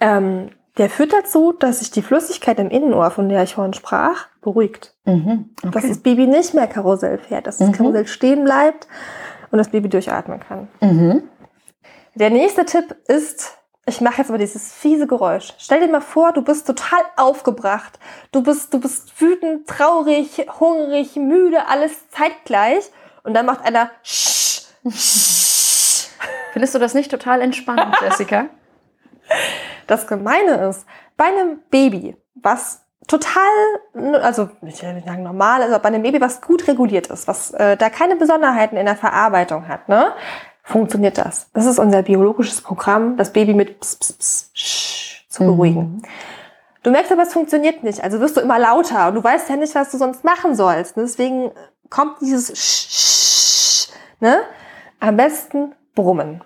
[0.00, 4.26] Ähm, der führt dazu, dass sich die Flüssigkeit im Innenohr, von der ich vorhin sprach,
[4.40, 4.94] beruhigt.
[5.04, 5.50] Mhm.
[5.62, 5.88] Dass Okay.
[5.88, 7.72] das Baby nicht mehr Karussell fährt, dass das Mhm.
[7.72, 8.88] Karussell stehen bleibt
[9.50, 10.68] und das Baby durchatmen kann.
[10.80, 11.22] Mhm.
[12.14, 15.52] Der nächste Tipp ist, ich mache jetzt mal dieses fiese Geräusch.
[15.58, 17.98] Stell dir mal vor, du bist total aufgebracht.
[18.30, 22.90] Du bist, du bist wütend, traurig, hungrig, müde, alles zeitgleich.
[23.24, 24.62] Und dann macht einer Sch.
[26.52, 28.46] Findest du das nicht total entspannend, Jessica?
[29.86, 33.42] Das Gemeine ist, bei einem Baby, was total,
[34.22, 37.52] also ich will nicht sagen normal, also bei einem Baby, was gut reguliert ist, was
[37.52, 40.12] äh, da keine Besonderheiten in der Verarbeitung hat, ne,
[40.62, 41.48] funktioniert das.
[41.52, 46.02] Das ist unser biologisches Programm, das Baby mit Ps, Ps, Ps, Sch zu beruhigen.
[46.82, 48.02] Du merkst aber, es funktioniert nicht.
[48.02, 50.96] Also wirst du immer lauter und du weißt ja nicht, was du sonst machen sollst.
[50.96, 51.52] Deswegen
[51.88, 54.42] kommt dieses Sch, Sch, ne?
[55.00, 56.42] Am besten brummen.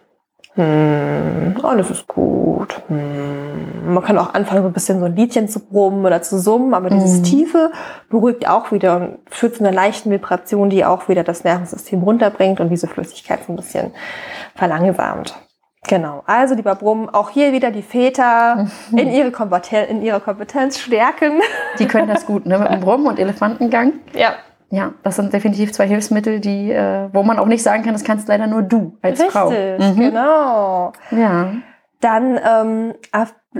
[0.57, 2.83] Hm, alles ist gut.
[2.89, 3.93] Hm.
[3.95, 6.75] Man kann auch anfangen, so ein bisschen so ein Liedchen zu brummen oder zu summen,
[6.75, 7.25] aber dieses Mhm.
[7.25, 7.71] Tiefe
[8.11, 12.59] beruhigt auch wieder und führt zu einer leichten Vibration, die auch wieder das Nervensystem runterbringt
[12.61, 13.93] und diese Flüssigkeit so ein bisschen
[14.55, 15.35] verlangsamt.
[15.89, 16.25] Genau.
[16.27, 21.41] Also lieber Brummen, auch hier wieder die Väter in, ihre Kompetenz, in ihrer Kompetenz stärken.
[21.79, 22.59] Die können das gut, ne?
[22.59, 23.93] Mit dem Brummen und Elefantengang.
[24.15, 24.31] Ja,
[24.71, 28.05] Ja, das sind definitiv zwei Hilfsmittel, die, äh, wo man auch nicht sagen kann, das
[28.05, 29.33] kannst leider nur du als richtig.
[29.33, 29.51] Frau.
[29.51, 29.97] Mhm.
[29.97, 30.93] Genau.
[31.13, 31.53] Ja.
[32.01, 32.95] Dann ähm,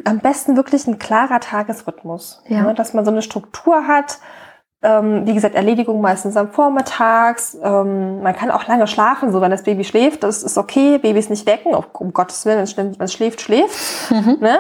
[0.05, 2.43] am besten wirklich ein klarer Tagesrhythmus.
[2.49, 2.63] Ja.
[2.63, 4.19] Ne, dass man so eine Struktur hat.
[4.83, 7.57] Ähm, wie gesagt, Erledigung meistens am Vormittags.
[7.63, 10.99] Ähm, man kann auch lange schlafen, so wenn das Baby schläft, das ist okay.
[10.99, 14.11] Babys nicht wecken, um Gottes Willen, wenn es schläft, wenn es schläft, schläft.
[14.11, 14.39] Mhm.
[14.41, 14.59] Ne?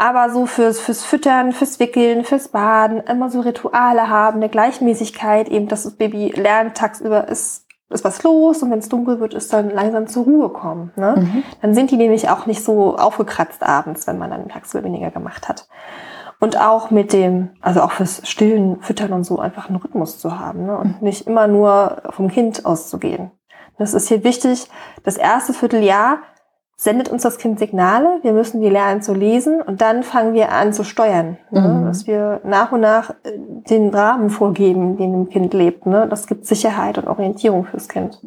[0.00, 5.50] Aber so fürs, fürs Füttern, fürs Wickeln, fürs Baden, immer so Rituale haben, eine Gleichmäßigkeit,
[5.50, 9.34] eben, dass das Baby lernt tagsüber ist ist was los und wenn es dunkel wird,
[9.34, 10.92] ist dann langsam zur Ruhe kommen.
[10.94, 11.16] Ne?
[11.18, 11.42] Mhm.
[11.60, 15.48] Dann sind die nämlich auch nicht so aufgekratzt abends, wenn man dann tagsüber weniger gemacht
[15.48, 15.66] hat.
[16.38, 20.38] Und auch mit dem, also auch fürs Stillen, Füttern und so, einfach einen Rhythmus zu
[20.38, 20.78] haben ne?
[20.78, 23.32] und nicht immer nur vom Kind auszugehen.
[23.76, 24.68] Das ist hier wichtig.
[25.02, 26.18] Das erste Vierteljahr
[26.80, 30.50] sendet uns das Kind Signale, wir müssen die lernen zu lesen und dann fangen wir
[30.50, 31.60] an zu steuern, ne?
[31.60, 31.84] mhm.
[31.84, 35.84] dass wir nach und nach äh, den Rahmen vorgeben, den dem Kind lebt.
[35.84, 36.06] Ne?
[36.08, 38.18] Das gibt Sicherheit und Orientierung fürs Kind.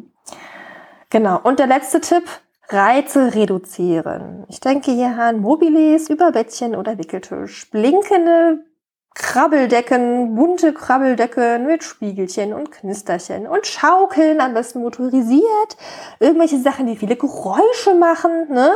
[1.10, 1.40] Genau.
[1.42, 2.22] Und der letzte Tipp,
[2.68, 4.44] Reize reduzieren.
[4.48, 8.60] Ich denke hier an Mobiles, Überbettchen oder Wickeltisch, blinkende
[9.14, 15.76] Krabbeldecken, bunte Krabbeldecken mit Spiegelchen und Knisterchen und Schaukeln, am besten motorisiert,
[16.18, 18.70] irgendwelche Sachen, die viele Geräusche machen, ne?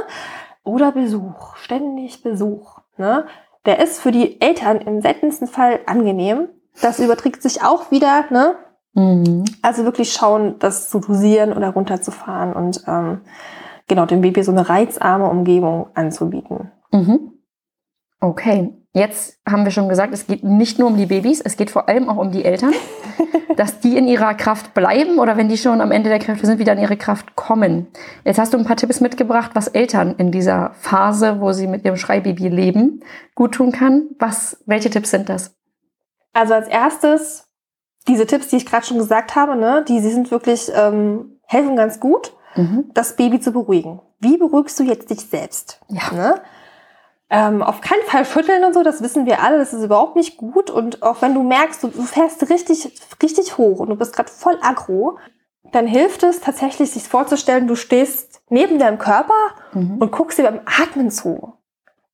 [0.62, 3.26] Oder Besuch, ständig Besuch, ne?
[3.66, 6.48] Der ist für die Eltern im seltensten Fall angenehm.
[6.80, 8.54] Das überträgt sich auch wieder, ne?
[8.94, 9.44] Mhm.
[9.62, 13.22] Also wirklich schauen, das zu dosieren oder runterzufahren und ähm,
[13.88, 16.70] genau dem Baby so eine reizarme Umgebung anzubieten.
[16.92, 17.32] Mhm.
[18.20, 21.70] Okay, jetzt haben wir schon gesagt, es geht nicht nur um die Babys, es geht
[21.70, 22.72] vor allem auch um die Eltern,
[23.56, 26.58] dass die in ihrer Kraft bleiben oder wenn die schon am Ende der Kräfte sind,
[26.58, 27.88] wieder in ihre Kraft kommen.
[28.24, 31.84] Jetzt hast du ein paar Tipps mitgebracht, was Eltern in dieser Phase, wo sie mit
[31.84, 33.00] ihrem Schreibaby leben,
[33.34, 34.08] gut tun kann.
[34.18, 35.54] Was, welche Tipps sind das?
[36.32, 37.48] Also als erstes
[38.06, 41.76] diese Tipps, die ich gerade schon gesagt habe, ne, die, die sind wirklich ähm, helfen
[41.76, 42.90] ganz gut, mhm.
[42.94, 44.00] das Baby zu beruhigen.
[44.20, 45.80] Wie beruhigst du jetzt dich selbst?
[45.88, 46.12] Ja.
[46.14, 46.34] Ne?
[47.30, 50.38] Ähm, auf keinen Fall schütteln und so, das wissen wir alle, das ist überhaupt nicht
[50.38, 50.70] gut.
[50.70, 52.90] Und auch wenn du merkst, du, du fährst richtig,
[53.22, 55.18] richtig hoch und du bist gerade voll aggro,
[55.72, 59.34] dann hilft es tatsächlich, sich vorzustellen, du stehst neben deinem Körper
[59.74, 59.98] mhm.
[59.98, 61.52] und guckst dir beim Atmen zu.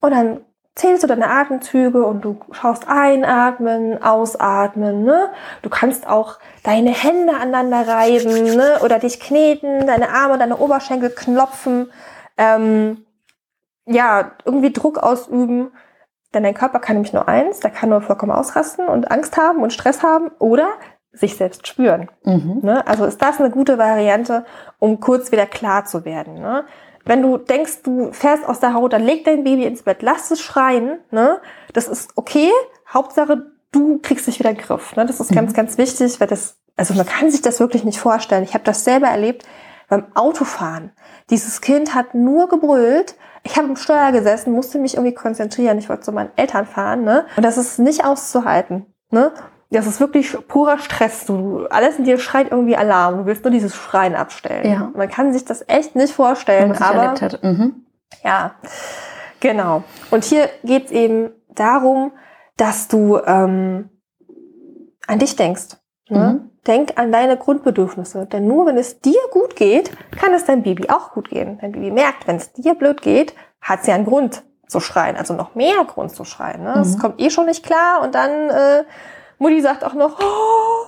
[0.01, 0.41] Und dann
[0.75, 5.05] zählst du deine Atemzüge und du schaust einatmen, ausatmen.
[5.05, 5.31] Ne?
[5.63, 8.79] Du kannst auch deine Hände aneinander reiben ne?
[8.83, 11.93] oder dich kneten, deine Arme, deine Oberschenkel klopfen.
[12.37, 13.05] Ähm,
[13.87, 15.73] ja, irgendwie Druck ausüben.
[16.33, 19.63] Denn dein Körper kann nämlich nur eins, der kann nur vollkommen ausrasten und Angst haben
[19.63, 20.69] und Stress haben oder
[21.13, 22.11] sich selbst spüren.
[22.25, 22.59] Mhm.
[22.63, 22.87] Ne?
[22.87, 24.45] Also ist das eine gute Variante,
[24.81, 26.35] um kurz wieder klar zu werden.
[26.41, 26.65] Ne?
[27.05, 30.31] Wenn du denkst, du fährst aus der Haut, dann leg dein Baby ins Bett, lass
[30.33, 30.99] es schreien.
[31.13, 31.41] Ne?
[31.73, 32.51] Das ist okay.
[32.93, 34.97] Hauptsache, du kriegst dich wieder in den Griff.
[34.97, 35.07] Ne?
[35.07, 35.37] Das ist mhm.
[35.37, 38.43] ganz, ganz wichtig, weil das, also man kann sich das wirklich nicht vorstellen.
[38.43, 39.45] Ich habe das selber erlebt
[39.89, 40.93] beim Autofahren.
[41.31, 43.15] Dieses Kind hat nur gebrüllt,
[43.45, 45.79] ich habe im Steuer gesessen, musste mich irgendwie konzentrieren.
[45.79, 47.27] Ich wollte zu meinen Eltern fahren, ne?
[47.37, 49.33] Und das ist nicht auszuhalten, ne?
[49.71, 51.27] Das ist wirklich purer Stress.
[51.27, 53.19] Du, alles in dir schreit irgendwie Alarm.
[53.19, 54.71] Du willst nur dieses Schreien abstellen.
[54.71, 54.93] Ja.
[54.95, 57.43] Man kann sich das echt nicht vorstellen, man aber hat.
[57.43, 57.85] Mhm.
[58.23, 58.55] ja,
[59.41, 59.83] genau.
[60.11, 62.13] Und hier geht's eben darum,
[62.57, 63.91] dass du ähm,
[65.07, 65.77] an dich denkst.
[66.09, 66.41] Ne?
[66.41, 66.51] Mhm.
[66.67, 68.27] Denk an deine Grundbedürfnisse.
[68.27, 71.59] Denn nur wenn es dir gut geht, kann es deinem Baby auch gut gehen.
[71.61, 75.17] Dein Baby merkt, wenn es dir blöd geht, hat sie einen Grund zu schreien.
[75.17, 76.63] Also noch mehr Grund zu schreien.
[76.65, 76.81] Ne?
[76.81, 77.01] Es mhm.
[77.01, 78.85] kommt eh schon nicht klar und dann äh,
[79.39, 80.87] Mutti sagt auch noch, oh,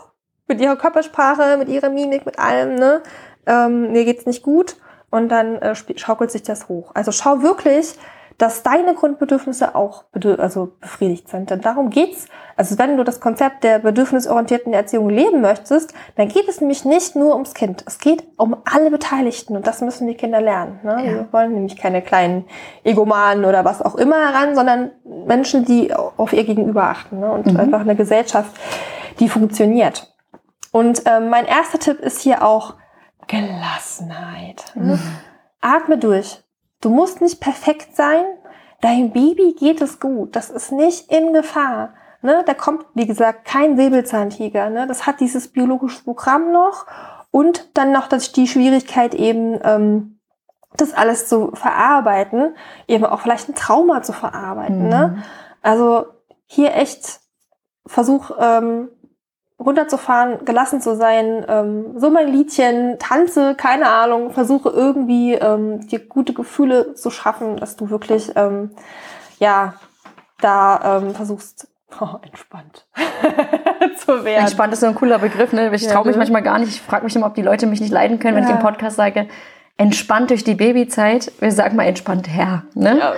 [0.49, 3.03] mit ihrer Körpersprache, mit ihrer Mimik, mit allem, ne?
[3.47, 4.77] Ähm, mir geht's nicht gut.
[5.11, 6.91] Und dann äh, schaukelt sich das hoch.
[6.95, 7.97] Also schau wirklich,
[8.39, 10.05] dass deine Grundbedürfnisse auch
[10.39, 11.51] also befriedigt sind.
[11.51, 12.27] Denn darum geht's.
[12.57, 17.17] Also wenn du das Konzept der bedürfnisorientierten Erziehung leben möchtest, dann geht es nämlich nicht
[17.17, 17.85] nur ums Kind.
[17.87, 20.81] Es geht um alle Beteiligten und das müssen die Kinder lernen.
[20.83, 20.97] Ne?
[20.99, 21.13] Ja.
[21.13, 22.45] Wir wollen nämlich keine kleinen
[22.85, 27.31] Egomanen oder was auch immer heran, sondern Menschen, die auf ihr Gegenüber achten ne?
[27.31, 27.59] und mhm.
[27.59, 28.51] einfach eine Gesellschaft,
[29.19, 30.15] die funktioniert.
[30.73, 32.75] Und ähm, mein erster Tipp ist hier auch
[33.29, 34.73] Gelassenheit.
[34.75, 34.95] Ne?
[34.97, 35.01] Mhm.
[35.61, 36.43] Atme durch.
[36.81, 38.25] Du musst nicht perfekt sein.
[38.81, 40.37] Dein Baby geht es gut.
[40.37, 41.95] Das ist nicht in Gefahr.
[42.23, 42.43] Ne?
[42.47, 44.71] Da kommt, wie gesagt, kein Säbelzahntiger.
[44.71, 44.87] Ne?
[44.87, 46.87] Das hat dieses biologische Programm noch.
[47.31, 50.21] Und dann noch das, die Schwierigkeit eben, ähm,
[50.77, 52.55] das alles zu verarbeiten,
[52.87, 54.89] eben auch vielleicht ein Trauma zu verarbeiten.
[54.89, 55.09] Ne?
[55.09, 55.15] Mhm.
[55.17, 55.23] Ne?
[55.63, 56.07] Also
[56.47, 57.21] hier echt
[57.87, 58.89] versuch ähm,
[59.59, 66.01] runterzufahren, gelassen zu sein, ähm, so mein Liedchen, tanze, keine Ahnung, versuche irgendwie ähm, dir
[66.01, 68.73] gute Gefühle zu schaffen, dass du wirklich ähm,
[69.39, 69.75] ja
[70.41, 71.69] da ähm, versuchst
[72.01, 72.87] oh, entspannt
[74.05, 74.43] zu werden.
[74.43, 75.75] Entspannt ist so ein cooler Begriff, ne?
[75.75, 76.71] Ich traue mich manchmal gar nicht.
[76.71, 78.51] Ich frage mich immer, ob die Leute mich nicht leiden können, wenn ja.
[78.51, 79.29] ich im Podcast sage,
[79.79, 81.33] entspannt durch die Babyzeit.
[81.41, 82.65] Wir sagen mal entspannt her.
[82.75, 82.99] Ne?
[82.99, 83.15] Ja.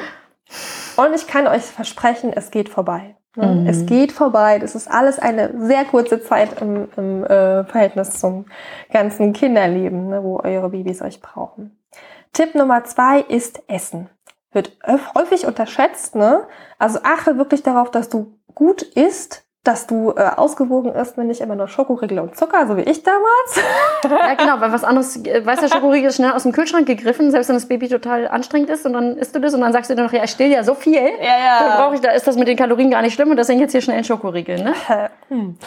[0.97, 3.18] Und ich kann euch versprechen, es geht vorbei.
[3.37, 3.47] Ne?
[3.47, 3.67] Mhm.
[3.67, 4.59] Es geht vorbei.
[4.59, 8.47] Das ist alles eine sehr kurze Zeit im, im äh, Verhältnis zum
[8.93, 11.79] ganzen Kinderleben, ne, wo eure Babys euch brauchen.
[12.33, 14.11] Tipp Nummer zwei ist Essen.
[14.53, 14.77] Wird
[15.15, 16.15] häufig unterschätzt.
[16.15, 16.47] Ne?
[16.79, 21.43] Also achte wirklich darauf, dass du gut isst, dass du äh, ausgewogen isst, wenn nicht
[21.43, 23.61] immer nur Schokoriegel und Zucker, so wie ich damals.
[24.03, 27.31] ja, genau, weil was anderes, äh, weißt du, Schokoriegel ist schnell aus dem Kühlschrank gegriffen,
[27.31, 29.91] selbst wenn das Baby total anstrengend ist und dann isst du das und dann sagst
[29.91, 30.95] du dir noch, ja, ich still ja so viel.
[30.95, 31.77] Ja, ja.
[31.77, 33.83] Brauche ich, da ist das mit den Kalorien gar nicht schlimm und deswegen jetzt hier
[33.83, 34.73] schnell ein Schokoriegel, ne?
[35.29, 35.59] hm.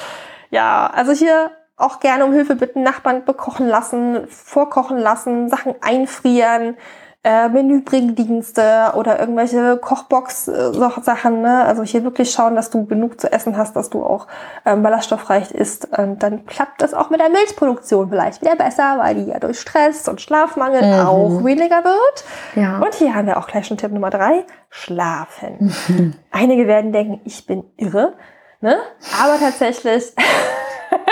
[0.49, 6.75] Ja, also hier auch gerne um Hilfe bitten, Nachbarn bekochen lassen, vorkochen lassen, Sachen einfrieren,
[7.23, 11.41] äh, Menübringdienste oder irgendwelche Kochbox-Sachen.
[11.41, 11.63] Ne?
[11.65, 14.25] Also hier wirklich schauen, dass du genug zu essen hast, dass du auch
[14.65, 15.87] ähm, ballaststoffreich isst.
[15.97, 19.59] Und dann klappt das auch mit der Milchproduktion vielleicht wieder besser, weil die ja durch
[19.59, 21.07] Stress und Schlafmangel mhm.
[21.07, 22.25] auch weniger wird.
[22.55, 22.79] Ja.
[22.79, 25.71] Und hier haben wir auch gleich schon Tipp Nummer drei, schlafen.
[25.87, 26.13] Mhm.
[26.31, 28.13] Einige werden denken, ich bin irre.
[28.61, 28.77] Ne?
[29.21, 30.13] Aber tatsächlich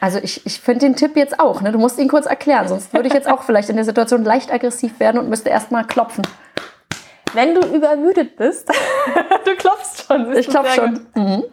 [0.00, 1.60] Also ich, ich finde den Tipp jetzt auch.
[1.60, 1.72] Ne?
[1.72, 4.52] Du musst ihn kurz erklären, sonst würde ich jetzt auch vielleicht in der Situation leicht
[4.52, 6.24] aggressiv werden und müsste erstmal klopfen.
[7.34, 8.68] Wenn du übermüdet bist,
[9.44, 10.32] du klopfst schon.
[10.36, 11.06] Ich klopf schon.
[11.14, 11.44] Mhm.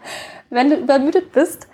[0.50, 1.68] Wenn du übermüdet bist,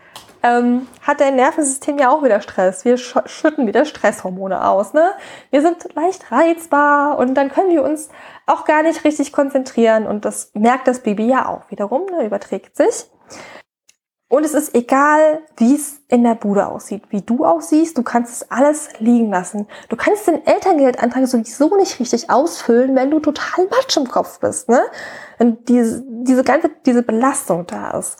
[0.43, 2.83] ähm, hat dein Nervensystem ja auch wieder Stress.
[2.83, 4.93] Wir sch schütten wieder Stresshormone aus.
[4.93, 5.11] Ne?
[5.51, 8.09] Wir sind leicht reizbar und dann können wir uns
[8.47, 12.25] auch gar nicht richtig konzentrieren und das merkt das Baby ja auch wiederum, ne?
[12.25, 13.05] überträgt sich.
[14.31, 18.33] Und es ist egal, wie es in der Bude aussieht, wie du aussiehst, du kannst
[18.33, 19.67] es alles liegen lassen.
[19.89, 24.69] Du kannst den Elterngeldantrag sowieso nicht richtig ausfüllen, wenn du total matsch im Kopf bist,
[24.69, 24.79] ne?
[25.37, 28.17] Wenn diese, diese ganze, diese Belastung da ist.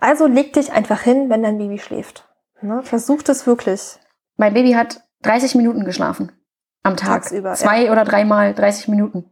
[0.00, 2.28] Also leg dich einfach hin, wenn dein Baby schläft.
[2.60, 2.82] Ne?
[2.82, 4.00] Versuch das wirklich.
[4.36, 6.32] Mein Baby hat 30 Minuten geschlafen
[6.82, 7.22] am Tag.
[7.22, 7.92] Tagsüber, Zwei ja.
[7.92, 9.24] oder dreimal 30 Minuten.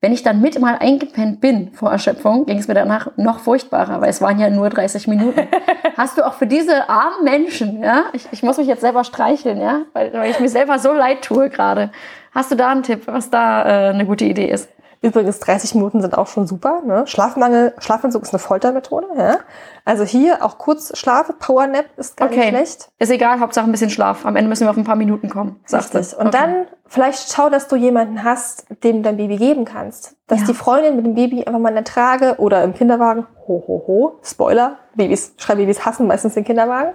[0.00, 4.00] Wenn ich dann mit mal eingepennt bin vor Erschöpfung, ging es mir danach noch furchtbarer,
[4.00, 5.48] weil es waren ja nur 30 Minuten.
[5.96, 9.60] Hast du auch für diese armen Menschen, ja, ich, ich muss mich jetzt selber streicheln,
[9.60, 11.90] ja, weil, weil ich mir selber so leid tue gerade.
[12.32, 14.68] Hast du da einen Tipp, was da äh, eine gute Idee ist?
[15.06, 16.82] Übrigens, 30 Minuten sind auch schon super.
[16.84, 17.06] Ne?
[17.06, 19.06] Schlafmangel, Schlafentzug ist eine Foltermethode.
[19.16, 19.38] Ja?
[19.84, 22.38] Also hier auch kurz Schlaf, Powernap ist gar okay.
[22.38, 22.88] nicht schlecht.
[22.98, 24.26] Ist egal, Hauptsache ein bisschen Schlaf.
[24.26, 25.60] Am Ende müssen wir auf ein paar Minuten kommen.
[25.72, 26.16] Richtig.
[26.16, 26.30] Und okay.
[26.32, 30.16] dann vielleicht schau, dass du jemanden hast, dem du dein Baby geben kannst.
[30.26, 30.46] Dass ja.
[30.48, 33.84] die Freundin mit dem Baby einfach mal in der Trage oder im Kinderwagen, ho, ho,
[33.86, 36.94] ho, Spoiler, Babys, Schreibabys hassen meistens den Kinderwagen.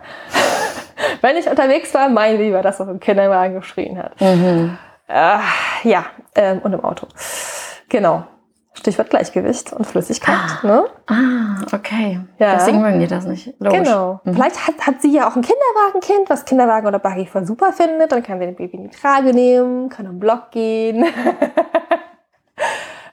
[1.21, 4.19] Wenn ich unterwegs war, mein Baby war das, was im Kinderwagen geschrien hat.
[4.19, 4.77] Mhm.
[5.07, 5.37] Äh,
[5.83, 7.07] ja, ähm, und im Auto.
[7.91, 8.23] Genau.
[8.73, 10.37] Stichwort Gleichgewicht und Flüssigkeit.
[10.63, 10.85] Ah, ne?
[11.07, 12.21] ah okay.
[12.39, 12.55] Ja.
[12.55, 13.53] Deswegen mögen die das nicht.
[13.59, 13.79] Logisch.
[13.79, 14.21] Genau.
[14.23, 14.33] Mhm.
[14.33, 18.13] Vielleicht hat, hat sie ja auch ein Kinderwagenkind, was Kinderwagen oder Buggy voll super findet.
[18.13, 21.03] Dann kann sie den Baby in die Trage nehmen, kann am Block gehen.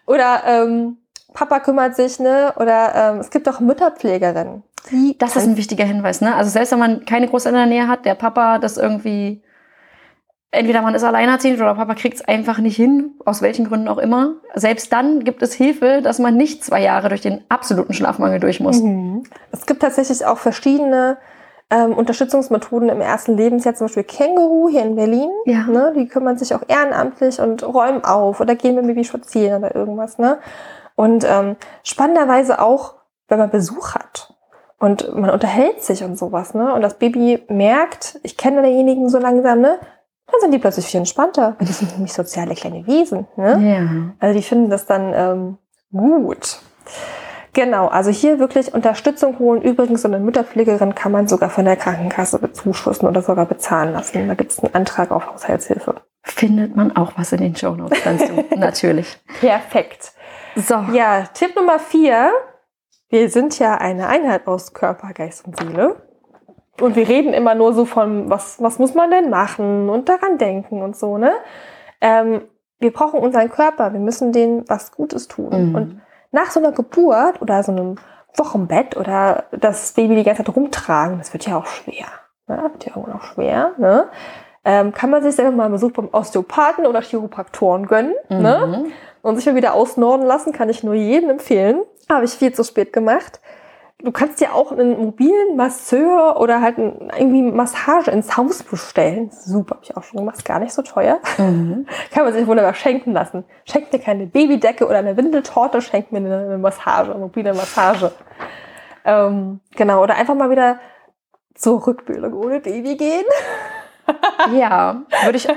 [0.06, 0.98] oder ähm,
[1.34, 2.52] Papa kümmert sich, ne?
[2.54, 4.62] Oder ähm, es gibt auch Mütterpflegerinnen.
[5.18, 6.36] Das ist ein wichtiger Hinweis, ne?
[6.36, 9.42] Also selbst wenn man keine Großeltern in der Nähe hat, der Papa das irgendwie
[10.50, 13.98] entweder man ist alleinerziehend oder Papa kriegt es einfach nicht hin, aus welchen Gründen auch
[13.98, 14.36] immer.
[14.54, 18.60] Selbst dann gibt es Hilfe, dass man nicht zwei Jahre durch den absoluten Schlafmangel durch
[18.60, 18.80] muss.
[18.80, 19.24] Mhm.
[19.52, 21.18] Es gibt tatsächlich auch verschiedene
[21.70, 25.30] ähm, Unterstützungsmethoden im ersten Lebensjahr, zum Beispiel Känguru hier in Berlin.
[25.44, 25.64] Ja.
[25.66, 29.62] Ne, die kümmern sich auch ehrenamtlich und räumen auf oder gehen mit dem Baby spazieren
[29.62, 30.18] oder irgendwas.
[30.18, 30.38] Ne?
[30.94, 32.94] Und ähm, spannenderweise auch,
[33.28, 34.34] wenn man Besuch hat
[34.78, 36.72] und man unterhält sich und sowas, ne?
[36.72, 39.78] Und das Baby merkt, ich kenne denjenigen so langsam, ne?
[40.30, 41.56] Dann sind die plötzlich viel entspannter.
[41.60, 43.26] Die sind nämlich soziale kleine Wesen.
[43.36, 43.74] Ne?
[43.74, 44.14] Ja.
[44.20, 45.58] Also die finden das dann ähm,
[45.90, 46.60] gut.
[47.54, 49.62] Genau, also hier wirklich Unterstützung holen.
[49.62, 54.28] Übrigens, so eine Mütterpflegerin kann man sogar von der Krankenkasse bezuschussen oder sogar bezahlen lassen.
[54.28, 56.02] Da gibt es einen Antrag auf Haushaltshilfe.
[56.22, 58.44] Findet man auch was in den Show Notes dazu.
[58.56, 59.18] Natürlich.
[59.40, 60.12] Perfekt.
[60.54, 60.74] So.
[60.92, 62.30] Ja, Tipp Nummer vier.
[63.08, 65.96] Wir sind ja eine Einheit aus Körper, Geist und Seele.
[66.80, 70.38] Und wir reden immer nur so von, was, was muss man denn machen und daran
[70.38, 71.32] denken und so, ne?
[72.00, 72.42] Ähm,
[72.78, 75.70] wir brauchen unseren Körper, wir müssen denen was Gutes tun.
[75.70, 75.74] Mhm.
[75.74, 76.00] Und
[76.30, 77.96] nach so einer Geburt oder so einem
[78.36, 82.06] Wochenbett oder das Baby die ganze Zeit rumtragen, das wird ja auch schwer.
[82.46, 82.70] Ne?
[82.72, 84.08] Wird ja irgendwann auch schwer, ne?
[84.64, 88.36] Ähm, kann man sich selber mal einen Besuch beim Osteopathen oder Chiropraktoren gönnen, ne?
[88.38, 88.70] mhm.
[88.70, 88.84] ne?
[89.22, 91.80] Und sich mal wieder ausnorden lassen, kann ich nur jedem empfehlen.
[92.08, 93.40] Habe ich viel zu spät gemacht
[94.02, 99.30] du kannst dir auch einen mobilen Masseur oder halt irgendwie Massage ins Haus bestellen.
[99.30, 101.18] Super, habe ich auch schon gemacht, gar nicht so teuer.
[101.38, 101.86] Mhm.
[102.12, 103.44] Kann man sich wunderbar schenken lassen.
[103.64, 108.12] Schenkt mir keine Babydecke oder eine Windeltorte, schenkt mir eine Massage, eine mobile Massage.
[109.04, 110.78] Ähm, genau, oder einfach mal wieder
[111.54, 113.24] zur Rückbildung ohne Baby gehen.
[114.56, 115.48] ja, würde ich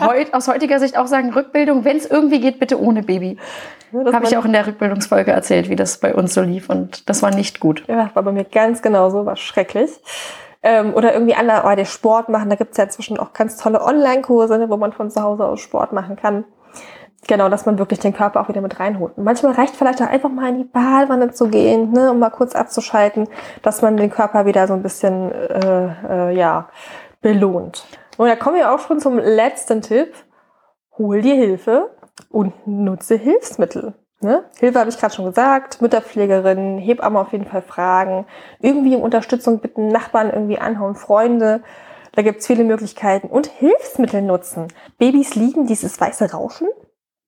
[0.00, 3.38] heut, aus heutiger Sicht auch sagen, Rückbildung, wenn es irgendwie geht, bitte ohne Baby.
[3.92, 7.08] Ja, Habe ich auch in der Rückbildungsfolge erzählt, wie das bei uns so lief und
[7.08, 7.84] das war nicht gut.
[7.88, 9.90] Ja, war bei mir ganz genauso, war schrecklich.
[10.62, 14.58] Ähm, oder irgendwie anderweitig Sport machen, da gibt es ja inzwischen auch ganz tolle Online-Kurse,
[14.58, 16.44] ne, wo man von zu Hause aus Sport machen kann.
[17.26, 19.16] genau, dass man wirklich den Körper auch wieder mit reinholt.
[19.16, 22.30] Und manchmal reicht vielleicht auch einfach mal in die Badewanne zu gehen, ne, um mal
[22.30, 23.28] kurz abzuschalten,
[23.62, 26.68] dass man den Körper wieder so ein bisschen, äh, äh, ja,
[27.22, 27.86] belohnt.
[28.20, 30.12] Und da kommen wir auch schon zum letzten Tipp.
[30.98, 31.96] Hol dir Hilfe
[32.28, 33.94] und nutze Hilfsmittel.
[34.20, 34.44] Ne?
[34.58, 38.26] Hilfe habe ich gerade schon gesagt, Mütterpflegerin, Hebamme auf jeden Fall fragen,
[38.60, 41.62] irgendwie um Unterstützung bitten, Nachbarn irgendwie anhauen, Freunde.
[42.12, 43.26] Da gibt's viele Möglichkeiten.
[43.26, 44.68] Und Hilfsmittel nutzen.
[44.98, 46.68] Babys lieben dieses weiße Rauschen.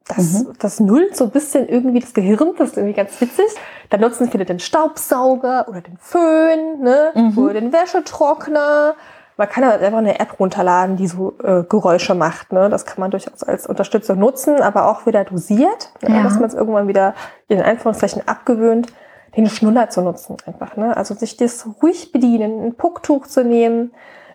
[0.06, 0.52] Das, mhm.
[0.58, 3.46] das nullt so ein bisschen irgendwie das Gehirn, das ist irgendwie ganz witzig.
[3.88, 7.12] Da nutzen viele den Staubsauger oder den Föhn, ne?
[7.14, 7.38] Mhm.
[7.38, 8.94] oder den Wäschetrockner.
[9.42, 12.52] Man kann halt einfach eine App runterladen, die so äh, Geräusche macht.
[12.52, 12.70] Ne?
[12.70, 16.14] Das kann man durchaus als Unterstützung nutzen, aber auch wieder dosiert, ne?
[16.14, 16.22] ja.
[16.22, 17.14] dass man es irgendwann wieder
[17.48, 18.92] in Anführungszeichen abgewöhnt,
[19.36, 20.76] den Schnuller zu nutzen einfach.
[20.76, 20.96] Ne?
[20.96, 23.92] Also sich das ruhig bedienen, ein Pucktuch zu nehmen.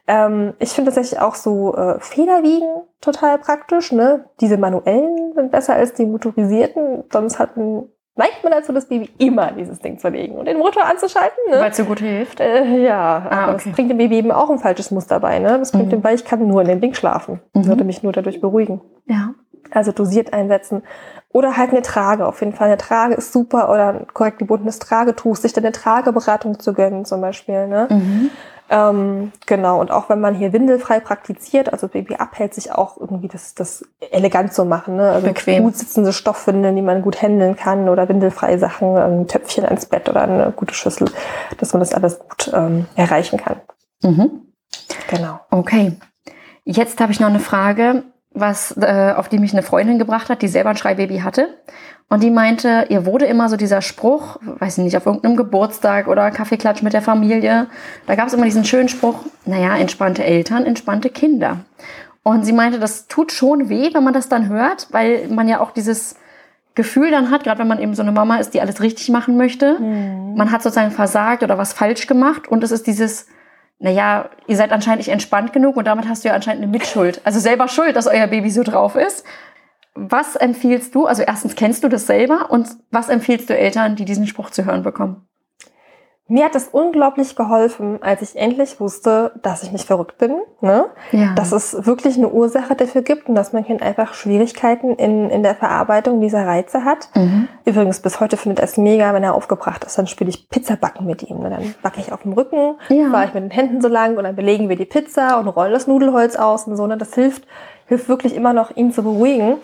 [0.07, 2.67] Ähm, ich finde tatsächlich auch so äh, Federwiegen
[2.99, 3.93] total praktisch.
[3.93, 4.25] Ne?
[4.41, 7.87] Diese manuellen sind besser als die motorisierten, sonst hat ein
[8.17, 11.37] neigt man dazu, das Baby immer dieses Ding zu legen und den Motor anzuschalten.
[11.49, 11.59] Ne?
[11.59, 12.39] Weil es so gut hilft?
[12.39, 13.61] Äh, ja, ah, aber okay.
[13.65, 15.39] das bringt dem Baby eben auch ein falsches Muster bei.
[15.39, 15.57] Ne?
[15.59, 15.91] Das bringt mhm.
[15.91, 17.41] dem bei, ich kann nur in dem Ding schlafen.
[17.53, 17.67] Mhm.
[17.67, 18.81] Würde mich nur dadurch beruhigen.
[19.05, 19.33] Ja.
[19.71, 20.83] Also dosiert einsetzen.
[21.33, 22.25] Oder halt eine Trage.
[22.25, 23.69] Auf jeden Fall eine Trage ist super.
[23.69, 25.35] Oder ein korrekt gebundenes Tragetuch.
[25.35, 27.67] Sich dann eine Trageberatung zu gönnen zum Beispiel.
[27.67, 27.87] Ne?
[27.89, 28.29] Mhm.
[28.69, 33.29] Ähm, genau, und auch wenn man hier windelfrei praktiziert, also Baby abhält sich auch irgendwie
[33.29, 34.97] das, das elegant zu machen.
[34.97, 35.09] Ne?
[35.09, 35.63] Also Bequem.
[35.63, 40.09] gut sitzende Stoffwindeln, die man gut handeln kann oder windelfreie Sachen, ein Töpfchen ans Bett
[40.09, 41.09] oder eine gute Schüssel,
[41.57, 43.61] dass man das alles gut ähm, erreichen kann.
[44.03, 44.41] Mhm.
[45.09, 45.39] Genau.
[45.49, 45.93] Okay.
[46.65, 50.41] Jetzt habe ich noch eine Frage, was, äh, auf die mich eine Freundin gebracht hat,
[50.41, 51.47] die selber ein Schreibaby hatte.
[52.09, 56.07] Und die meinte, ihr wurde immer so dieser Spruch, weiß ich nicht, auf irgendeinem Geburtstag
[56.07, 57.67] oder Kaffeeklatsch mit der Familie,
[58.05, 61.57] da gab es immer diesen schönen Spruch, naja, entspannte Eltern, entspannte Kinder.
[62.23, 65.59] Und sie meinte, das tut schon weh, wenn man das dann hört, weil man ja
[65.59, 66.15] auch dieses
[66.75, 69.35] Gefühl dann hat, gerade wenn man eben so eine Mama ist, die alles richtig machen
[69.35, 69.79] möchte.
[69.79, 70.35] Mhm.
[70.35, 73.27] Man hat sozusagen versagt oder was falsch gemacht und es ist dieses,
[73.79, 77.19] naja, ihr seid anscheinend nicht entspannt genug und damit hast du ja anscheinend eine Mitschuld.
[77.23, 79.25] Also selber schuld, dass euer Baby so drauf ist
[79.97, 81.05] was empfiehlst du?
[81.05, 84.65] Also erstens kennst du das selber und was empfiehlst du Eltern, die diesen Spruch zu
[84.65, 85.27] hören bekommen?
[86.29, 90.87] Mir hat es unglaublich geholfen, als ich endlich wusste, dass ich nicht verrückt bin, ne?
[91.13, 91.33] ja.
[91.35, 95.41] dass es wirklich eine Ursache dafür gibt und dass mein Kind einfach Schwierigkeiten in, in
[95.41, 97.07] der Verarbeitung dieser Reize hat.
[97.15, 97.47] Mhm.
[97.63, 99.97] Übrigens, bis heute findet er es mega, wenn er aufgebracht ist.
[99.97, 101.37] Dann spiele ich Pizzabacken mit ihm.
[101.37, 103.09] Und dann backe ich auf dem Rücken, ja.
[103.09, 105.71] fahre ich mit den Händen so lang und dann belegen wir die Pizza und rollen
[105.71, 106.87] das Nudelholz aus und so.
[106.87, 106.97] Ne?
[106.97, 107.47] Das hilft,
[107.85, 109.59] hilft wirklich immer noch, ihn zu beruhigen.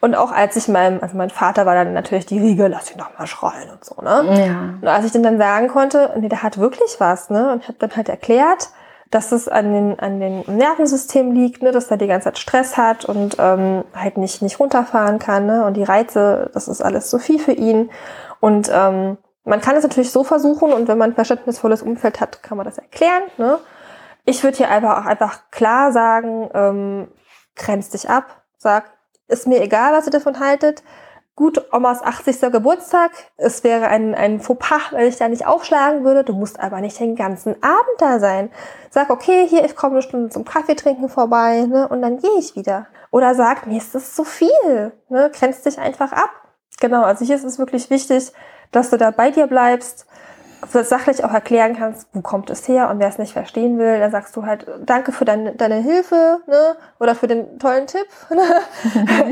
[0.00, 2.98] Und auch als ich meinem, also mein Vater war dann natürlich die Riege, lass ihn
[2.98, 4.46] doch mal schreien und so, ne?
[4.46, 4.74] Ja.
[4.80, 7.52] Und als ich dann dann sagen konnte, nee, der hat wirklich was, ne?
[7.52, 8.68] Und ich habe dann halt erklärt,
[9.10, 12.76] dass es an den, an den Nervensystem liegt, ne, dass er die ganze Zeit Stress
[12.76, 15.64] hat und ähm, halt nicht, nicht runterfahren kann, ne?
[15.64, 17.90] Und die Reize, das ist alles zu viel für ihn.
[18.40, 19.16] Und ähm,
[19.46, 22.66] man kann es natürlich so versuchen und wenn man ein verständnisvolles Umfeld hat, kann man
[22.66, 23.22] das erklären.
[23.38, 23.58] Ne?
[24.24, 27.08] Ich würde hier einfach auch einfach klar sagen, ähm,
[27.54, 28.95] grenz dich ab, sag,
[29.28, 30.82] ist mir egal, was ihr davon haltet.
[31.36, 32.50] Gut, Omas 80.
[32.50, 33.10] Geburtstag.
[33.36, 36.24] Es wäre ein, ein Fauxpas, wenn ich da nicht aufschlagen würde.
[36.24, 38.50] Du musst aber nicht den ganzen Abend da sein.
[38.90, 42.38] Sag, okay, hier, ich komme eine Stunde zum Kaffee trinken vorbei, ne, und dann gehe
[42.38, 42.86] ich wieder.
[43.10, 46.30] Oder sag, mir ist das zu viel, ne, grenzt dich einfach ab.
[46.80, 48.32] Genau, also hier ist es wirklich wichtig,
[48.72, 50.06] dass du da bei dir bleibst,
[50.84, 54.10] sachlich auch erklären kannst, wo kommt es her und wer es nicht verstehen will, dann
[54.10, 56.76] sagst du halt, danke für deine, deine Hilfe ne?
[56.98, 58.06] oder für den tollen Tipp.
[58.36, 58.42] Ne?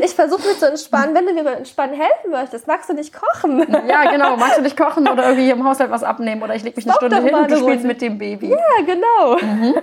[0.02, 1.14] ich versuche mich zu entspannen.
[1.14, 3.58] Wenn du mir beim Entspannen helfen möchtest, magst du nicht kochen?
[3.88, 4.36] ja, genau.
[4.36, 6.94] Magst du nicht kochen oder irgendwie im Haushalt was abnehmen oder ich leg mich eine
[6.94, 8.50] Stunde hin und du spielst mit dem Baby.
[8.50, 9.36] Ja, genau.
[9.40, 9.74] Mhm.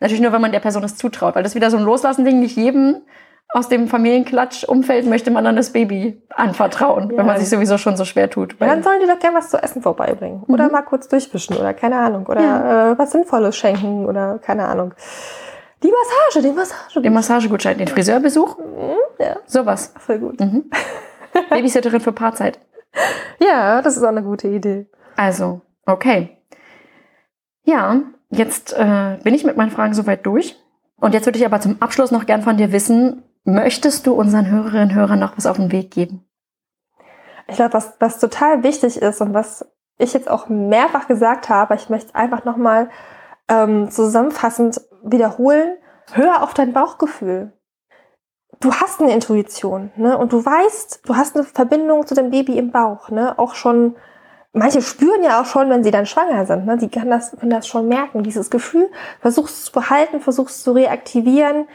[0.00, 2.40] Natürlich nur, wenn man der Person das zutraut, weil das ist wieder so ein Loslassen-Ding,
[2.40, 3.02] nicht jedem
[3.52, 7.18] aus dem Familienklatsch-Umfeld möchte man dann das Baby anvertrauen, ja.
[7.18, 8.54] wenn man sich sowieso schon so schwer tut.
[8.60, 10.44] Ja, dann sollen die doch gerne was zu essen vorbeibringen.
[10.46, 10.54] Mhm.
[10.54, 12.26] Oder mal kurz durchwischen oder keine Ahnung.
[12.26, 12.92] Oder ja.
[12.92, 14.94] äh, was Sinnvolles schenken oder keine Ahnung.
[15.82, 17.00] Die Massage, die Massage.
[17.00, 18.58] Den Massagegutschein, den Friseurbesuch.
[18.58, 19.36] Mhm, ja.
[19.46, 19.94] Sowas.
[19.98, 20.38] Voll gut.
[20.38, 20.70] Mhm.
[21.50, 22.60] Babysitterin für Paarzeit.
[23.40, 24.86] Ja, das ist auch eine gute Idee.
[25.16, 26.36] Also, okay.
[27.64, 30.56] Ja, jetzt äh, bin ich mit meinen Fragen soweit durch.
[31.00, 34.50] Und jetzt würde ich aber zum Abschluss noch gern von dir wissen, Möchtest du unseren
[34.50, 36.26] Hörerinnen und Hörern noch was auf den Weg geben?
[37.48, 39.66] Ich glaube, was, was total wichtig ist und was
[39.98, 42.90] ich jetzt auch mehrfach gesagt habe, ich möchte einfach nochmal
[43.48, 45.76] ähm, zusammenfassend wiederholen,
[46.12, 47.52] hör auf dein Bauchgefühl.
[48.60, 50.18] Du hast eine Intuition, ne?
[50.18, 53.38] Und du weißt, du hast eine Verbindung zu dem Baby im Bauch, ne?
[53.38, 53.96] Auch schon,
[54.52, 56.76] manche spüren ja auch schon, wenn sie dann schwanger sind, ne?
[56.76, 58.90] Die können das, können das schon merken, dieses Gefühl.
[59.20, 61.66] Versuchst es zu behalten, versuchst es zu reaktivieren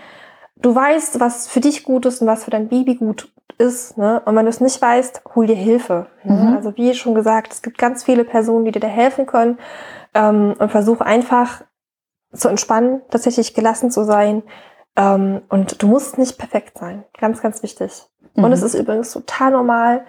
[0.57, 3.97] du weißt, was für dich gut ist und was für dein Baby gut ist.
[3.97, 4.21] Ne?
[4.25, 6.07] Und wenn du es nicht weißt, hol dir Hilfe.
[6.23, 6.33] Ne?
[6.33, 6.55] Mhm.
[6.55, 9.57] Also wie schon gesagt, es gibt ganz viele Personen, die dir da helfen können.
[10.13, 11.61] Ähm, und versuch einfach
[12.33, 14.43] zu entspannen, tatsächlich gelassen zu sein.
[14.97, 17.03] Ähm, und du musst nicht perfekt sein.
[17.19, 18.05] Ganz, ganz wichtig.
[18.35, 18.51] Und Mhm.
[18.51, 20.05] es ist übrigens total normal,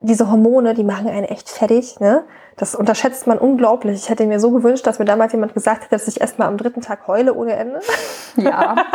[0.00, 2.00] diese Hormone, die machen einen echt fertig.
[2.00, 2.24] Ne?
[2.56, 3.96] Das unterschätzt man unglaublich.
[4.02, 6.56] Ich hätte mir so gewünscht, dass mir damals jemand gesagt hätte, dass ich erstmal am
[6.56, 7.80] dritten Tag heule ohne Ende.
[8.36, 8.76] Ja.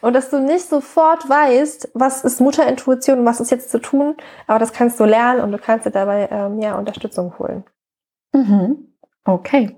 [0.00, 4.16] Und dass du nicht sofort weißt, was ist Mutterintuition und was ist jetzt zu tun.
[4.46, 7.64] Aber das kannst du lernen und du kannst dir dabei ähm, ja, Unterstützung holen.
[8.32, 8.88] Mhm.
[9.24, 9.76] Okay.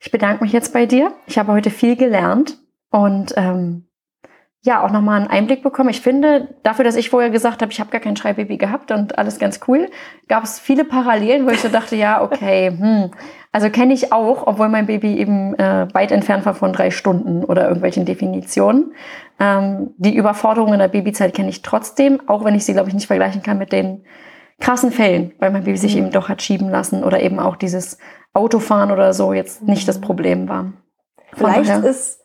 [0.00, 1.12] Ich bedanke mich jetzt bei dir.
[1.26, 2.58] Ich habe heute viel gelernt
[2.90, 3.86] und ähm,
[4.66, 5.90] ja, auch nochmal einen Einblick bekommen.
[5.90, 9.18] Ich finde, dafür, dass ich vorher gesagt habe, ich habe gar kein Schreibbaby gehabt und
[9.18, 9.90] alles ganz cool,
[10.26, 13.10] gab es viele Parallelen, wo ich so dachte, ja, okay, hm,
[13.52, 17.44] also kenne ich auch, obwohl mein Baby eben äh, weit entfernt war von drei Stunden
[17.44, 18.94] oder irgendwelchen Definitionen.
[19.38, 22.94] Ähm, die Überforderung in der Babyzeit kenne ich trotzdem, auch wenn ich sie, glaube ich,
[22.94, 24.04] nicht vergleichen kann mit den
[24.60, 25.98] krassen Fällen, weil mein Baby sich Mhm.
[26.04, 27.98] eben doch hat schieben lassen oder eben auch dieses
[28.32, 30.72] Autofahren oder so jetzt nicht das Problem war.
[31.34, 32.20] Von Vielleicht daher- ist,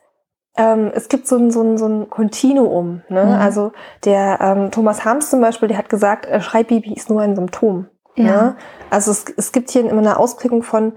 [0.56, 3.02] ähm, es gibt so ein, so ein, so ein Kontinuum.
[3.08, 3.24] Ne?
[3.24, 3.32] Mhm.
[3.32, 3.72] Also
[4.04, 7.88] der ähm, Thomas Harms zum Beispiel, der hat gesagt, äh, Schreibbaby ist nur ein Symptom.
[8.16, 8.24] Ja.
[8.24, 8.56] Ne?
[8.90, 10.94] Also es, es gibt hier immer eine Ausprägung von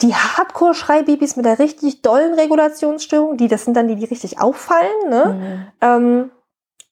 [0.00, 5.08] die Hardcore-Schreibabys mit der richtig dollen Regulationsstörung, die, das sind dann die, die richtig auffallen,
[5.08, 5.24] ne?
[5.24, 5.66] Mhm.
[5.80, 6.30] Ähm,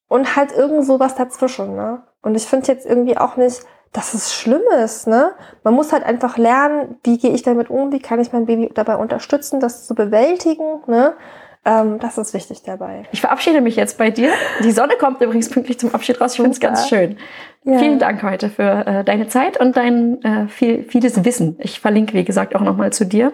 [0.09, 2.03] und halt irgend so was dazwischen, ne?
[2.21, 3.61] Und ich finde jetzt irgendwie auch nicht,
[3.93, 5.31] dass es schlimm ist, ne?
[5.63, 8.71] Man muss halt einfach lernen, wie gehe ich damit um, wie kann ich mein Baby
[8.73, 11.13] dabei unterstützen, das zu bewältigen, ne?
[11.67, 13.03] Ähm, das ist wichtig dabei.
[13.11, 14.31] Ich verabschiede mich jetzt bei dir.
[14.63, 16.31] Die Sonne kommt übrigens pünktlich zum Abschied raus.
[16.31, 17.17] Ich finde es ganz schön.
[17.65, 17.79] Ja.
[17.79, 21.57] Vielen Dank heute für äh, deine Zeit und dein äh, viel, vieles Wissen.
[21.59, 23.33] Ich verlinke, wie gesagt, auch nochmal zu dir.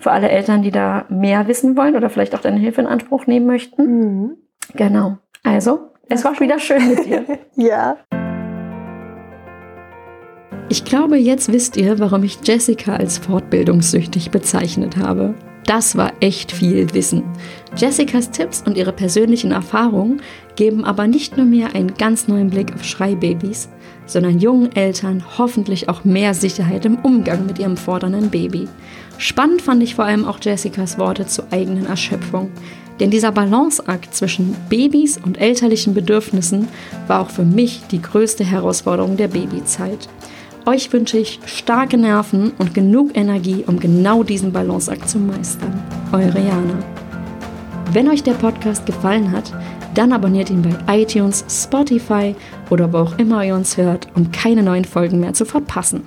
[0.00, 3.28] Für alle Eltern, die da mehr wissen wollen oder vielleicht auch deine Hilfe in Anspruch
[3.28, 3.82] nehmen möchten.
[3.82, 4.36] Mhm.
[4.74, 5.18] Genau.
[5.44, 7.24] Also, es war wieder schön mit dir.
[7.54, 7.96] Ja.
[10.68, 15.34] Ich glaube, jetzt wisst ihr, warum ich Jessica als fortbildungssüchtig bezeichnet habe.
[15.68, 17.24] Das war echt viel Wissen.
[17.76, 20.22] Jessicas Tipps und ihre persönlichen Erfahrungen
[20.56, 23.68] geben aber nicht nur mir einen ganz neuen Blick auf Schreibabys,
[24.06, 28.66] sondern jungen Eltern hoffentlich auch mehr Sicherheit im Umgang mit ihrem fordernden Baby.
[29.18, 32.50] Spannend fand ich vor allem auch Jessicas Worte zur eigenen Erschöpfung.
[32.98, 36.66] Denn dieser Balanceakt zwischen Babys und elterlichen Bedürfnissen
[37.08, 40.08] war auch für mich die größte Herausforderung der Babyzeit.
[40.68, 45.82] Euch wünsche ich starke Nerven und genug Energie, um genau diesen Balanceakt zu meistern.
[46.12, 46.78] Eure Jana.
[47.94, 49.50] Wenn euch der Podcast gefallen hat,
[49.94, 52.36] dann abonniert ihn bei iTunes, Spotify
[52.68, 56.02] oder wo auch immer ihr uns hört, um keine neuen Folgen mehr zu verpassen.